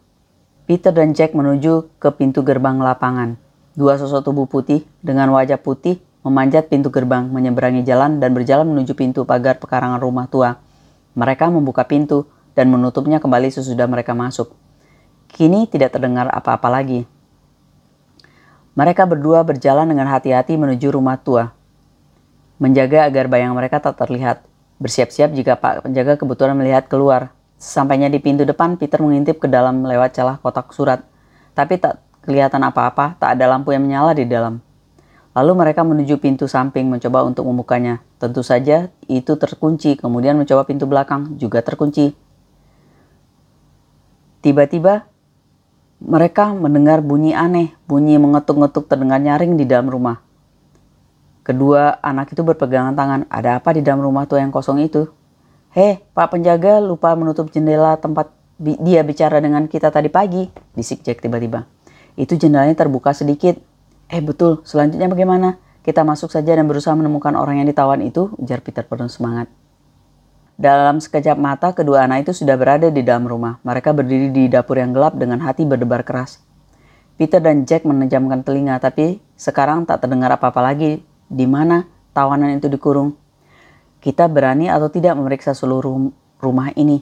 Peter 0.66 0.96
dan 0.96 1.12
Jack 1.12 1.36
menuju 1.36 2.00
ke 2.00 2.10
pintu 2.16 2.42
gerbang 2.42 2.80
lapangan. 2.80 3.36
Dua 3.76 4.00
sosok 4.00 4.26
tubuh 4.26 4.48
putih 4.48 4.88
dengan 5.04 5.30
wajah 5.36 5.60
putih 5.60 6.02
memanjat 6.24 6.68
pintu 6.68 6.92
gerbang, 6.92 7.32
menyeberangi 7.32 7.82
jalan 7.88 8.20
dan 8.20 8.36
berjalan 8.36 8.68
menuju 8.68 8.92
pintu 8.96 9.24
pagar 9.24 9.58
pekarangan 9.58 10.00
rumah 10.04 10.28
tua. 10.28 10.60
Mereka 11.16 11.48
membuka 11.50 11.88
pintu 11.88 12.28
dan 12.60 12.68
menutupnya 12.68 13.24
kembali 13.24 13.56
sesudah 13.56 13.88
mereka 13.88 14.12
masuk. 14.12 14.52
Kini 15.32 15.64
tidak 15.72 15.96
terdengar 15.96 16.28
apa-apa 16.28 16.68
lagi. 16.68 17.08
Mereka 18.76 19.08
berdua 19.08 19.48
berjalan 19.48 19.88
dengan 19.88 20.12
hati-hati 20.12 20.60
menuju 20.60 20.92
rumah 20.92 21.16
tua, 21.16 21.56
menjaga 22.60 23.08
agar 23.08 23.32
bayang 23.32 23.56
mereka 23.56 23.80
tak 23.80 23.96
terlihat. 23.96 24.44
Bersiap-siap 24.84 25.32
jika 25.32 25.56
Pak 25.56 25.88
penjaga 25.88 26.20
kebetulan 26.20 26.60
melihat 26.60 26.92
keluar. 26.92 27.32
Sampainya 27.56 28.12
di 28.12 28.20
pintu 28.20 28.44
depan, 28.44 28.76
Peter 28.76 29.00
mengintip 29.00 29.40
ke 29.40 29.48
dalam 29.48 29.88
lewat 29.88 30.20
celah 30.20 30.36
kotak 30.44 30.76
surat. 30.76 31.04
Tapi 31.56 31.80
tak 31.80 32.04
kelihatan 32.28 32.60
apa-apa, 32.64 33.16
tak 33.20 33.40
ada 33.40 33.48
lampu 33.48 33.72
yang 33.72 33.88
menyala 33.88 34.12
di 34.12 34.28
dalam. 34.28 34.60
Lalu 35.32 35.52
mereka 35.56 35.88
menuju 35.88 36.20
pintu 36.20 36.48
samping 36.48 36.92
mencoba 36.92 37.24
untuk 37.24 37.48
membukanya. 37.48 38.04
Tentu 38.20 38.44
saja 38.44 38.92
itu 39.08 39.36
terkunci, 39.40 39.96
kemudian 39.96 40.36
mencoba 40.36 40.68
pintu 40.68 40.88
belakang 40.88 41.40
juga 41.40 41.64
terkunci. 41.64 42.29
Tiba-tiba 44.40 45.04
mereka 46.00 46.56
mendengar 46.56 47.04
bunyi 47.04 47.36
aneh, 47.36 47.76
bunyi 47.84 48.16
mengetuk-ngetuk 48.16 48.88
terdengar 48.88 49.20
nyaring 49.20 49.60
di 49.60 49.68
dalam 49.68 49.92
rumah. 49.92 50.24
Kedua 51.44 52.00
anak 52.00 52.32
itu 52.32 52.40
berpegangan 52.46 52.96
tangan. 52.96 53.22
Ada 53.28 53.60
apa 53.60 53.76
di 53.76 53.84
dalam 53.84 54.00
rumah 54.00 54.24
tua 54.24 54.40
yang 54.40 54.54
kosong 54.54 54.80
itu? 54.80 55.12
Hei, 55.76 56.00
Pak 56.16 56.40
penjaga 56.40 56.80
lupa 56.80 57.12
menutup 57.20 57.52
jendela 57.52 58.00
tempat 58.00 58.32
bi 58.56 58.80
dia 58.80 59.04
bicara 59.04 59.44
dengan 59.44 59.68
kita 59.68 59.92
tadi 59.92 60.08
pagi. 60.08 60.48
Bisik 60.72 61.04
Jack 61.04 61.20
tiba-tiba. 61.20 61.68
Itu 62.16 62.40
jendelanya 62.40 62.80
terbuka 62.80 63.12
sedikit. 63.12 63.60
Eh 64.08 64.24
betul, 64.24 64.64
selanjutnya 64.64 65.12
bagaimana? 65.12 65.60
Kita 65.84 66.08
masuk 66.08 66.32
saja 66.32 66.56
dan 66.56 66.64
berusaha 66.64 66.96
menemukan 66.96 67.36
orang 67.36 67.60
yang 67.60 67.68
ditawan 67.68 68.00
itu, 68.04 68.32
ujar 68.40 68.64
Peter 68.64 68.88
penuh 68.88 69.12
semangat. 69.12 69.52
Dalam 70.60 71.00
sekejap 71.00 71.40
mata, 71.40 71.72
kedua 71.72 72.04
anak 72.04 72.28
itu 72.28 72.44
sudah 72.44 72.60
berada 72.60 72.92
di 72.92 73.00
dalam 73.00 73.24
rumah. 73.24 73.64
Mereka 73.64 73.96
berdiri 73.96 74.28
di 74.28 74.52
dapur 74.52 74.76
yang 74.76 74.92
gelap 74.92 75.16
dengan 75.16 75.40
hati 75.40 75.64
berdebar 75.64 76.04
keras. 76.04 76.44
Peter 77.16 77.40
dan 77.40 77.64
Jack 77.64 77.88
menejamkan 77.88 78.44
telinga, 78.44 78.76
tapi 78.76 79.24
sekarang 79.40 79.88
tak 79.88 80.04
terdengar 80.04 80.36
apa-apa 80.36 80.60
lagi 80.60 81.00
di 81.32 81.48
mana 81.48 81.88
tawanan 82.12 82.60
itu 82.60 82.68
dikurung. 82.68 83.16
Kita 84.04 84.28
berani 84.28 84.68
atau 84.68 84.92
tidak 84.92 85.16
memeriksa 85.16 85.56
seluruh 85.56 86.12
rumah 86.44 86.76
ini? 86.76 87.00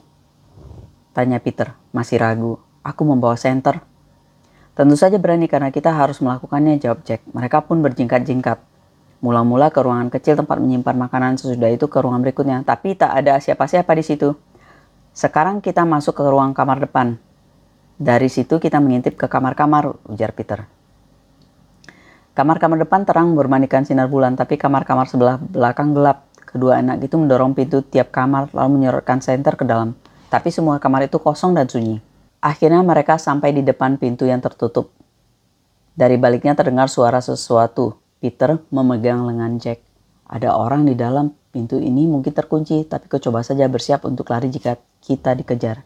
Tanya 1.10 1.42
Peter, 1.42 1.74
masih 1.90 2.22
ragu. 2.22 2.62
Aku 2.86 3.02
membawa 3.02 3.34
senter. 3.34 3.82
Tentu 4.78 4.94
saja 4.94 5.18
berani 5.18 5.50
karena 5.50 5.74
kita 5.74 5.90
harus 5.90 6.22
melakukannya, 6.22 6.78
jawab 6.78 7.02
Jack. 7.02 7.26
Mereka 7.34 7.66
pun 7.66 7.82
berjingkat-jingkat. 7.82 8.62
Mula-mula 9.18 9.74
ke 9.74 9.82
ruangan 9.82 10.14
kecil 10.14 10.38
tempat 10.38 10.62
menyimpan 10.62 10.94
makanan 10.94 11.42
sesudah 11.42 11.74
itu 11.74 11.90
ke 11.90 11.98
ruangan 11.98 12.22
berikutnya, 12.22 12.62
tapi 12.62 12.94
tak 12.94 13.18
ada 13.18 13.42
siapa-siapa 13.42 13.90
di 13.98 14.04
situ. 14.06 14.38
Sekarang 15.10 15.58
kita 15.58 15.82
masuk 15.82 16.14
ke 16.14 16.22
ruang 16.22 16.54
kamar 16.54 16.78
depan. 16.78 17.18
Dari 17.98 18.30
situ 18.30 18.62
kita 18.62 18.78
mengintip 18.78 19.18
ke 19.18 19.26
kamar-kamar, 19.26 19.98
ujar 20.06 20.30
Peter. 20.30 20.70
Kamar-kamar 22.38 22.78
depan 22.78 23.02
terang 23.02 23.34
bermandikan 23.34 23.82
sinar 23.82 24.06
bulan, 24.06 24.38
tapi 24.38 24.54
kamar-kamar 24.54 25.10
sebelah 25.10 25.42
belakang 25.42 25.90
gelap. 25.90 26.30
Kedua 26.46 26.78
anak 26.78 27.02
itu 27.02 27.18
mendorong 27.18 27.58
pintu 27.58 27.82
tiap 27.82 28.14
kamar 28.14 28.54
lalu 28.54 28.78
menyorotkan 28.78 29.18
senter 29.18 29.58
ke 29.58 29.66
dalam. 29.66 29.98
Tapi 30.30 30.54
semua 30.54 30.78
kamar 30.78 31.10
itu 31.10 31.18
kosong 31.18 31.58
dan 31.58 31.66
sunyi. 31.66 31.98
Akhirnya 32.38 32.86
mereka 32.86 33.18
sampai 33.18 33.50
di 33.50 33.66
depan 33.66 33.98
pintu 33.98 34.22
yang 34.22 34.38
tertutup. 34.38 34.94
Dari 35.98 36.14
baliknya 36.14 36.54
terdengar 36.54 36.86
suara 36.86 37.18
sesuatu. 37.18 37.98
Peter 38.18 38.58
memegang 38.74 39.26
lengan 39.26 39.62
Jack. 39.62 39.82
Ada 40.28 40.52
orang 40.54 40.84
di 40.84 40.92
dalam 40.98 41.32
pintu 41.54 41.80
ini 41.80 42.04
mungkin 42.04 42.34
terkunci, 42.34 42.84
tapi 42.84 43.08
kau 43.08 43.22
coba 43.22 43.40
saja 43.40 43.64
bersiap 43.70 44.04
untuk 44.04 44.28
lari 44.28 44.52
jika 44.52 44.76
kita 45.00 45.32
dikejar. 45.38 45.80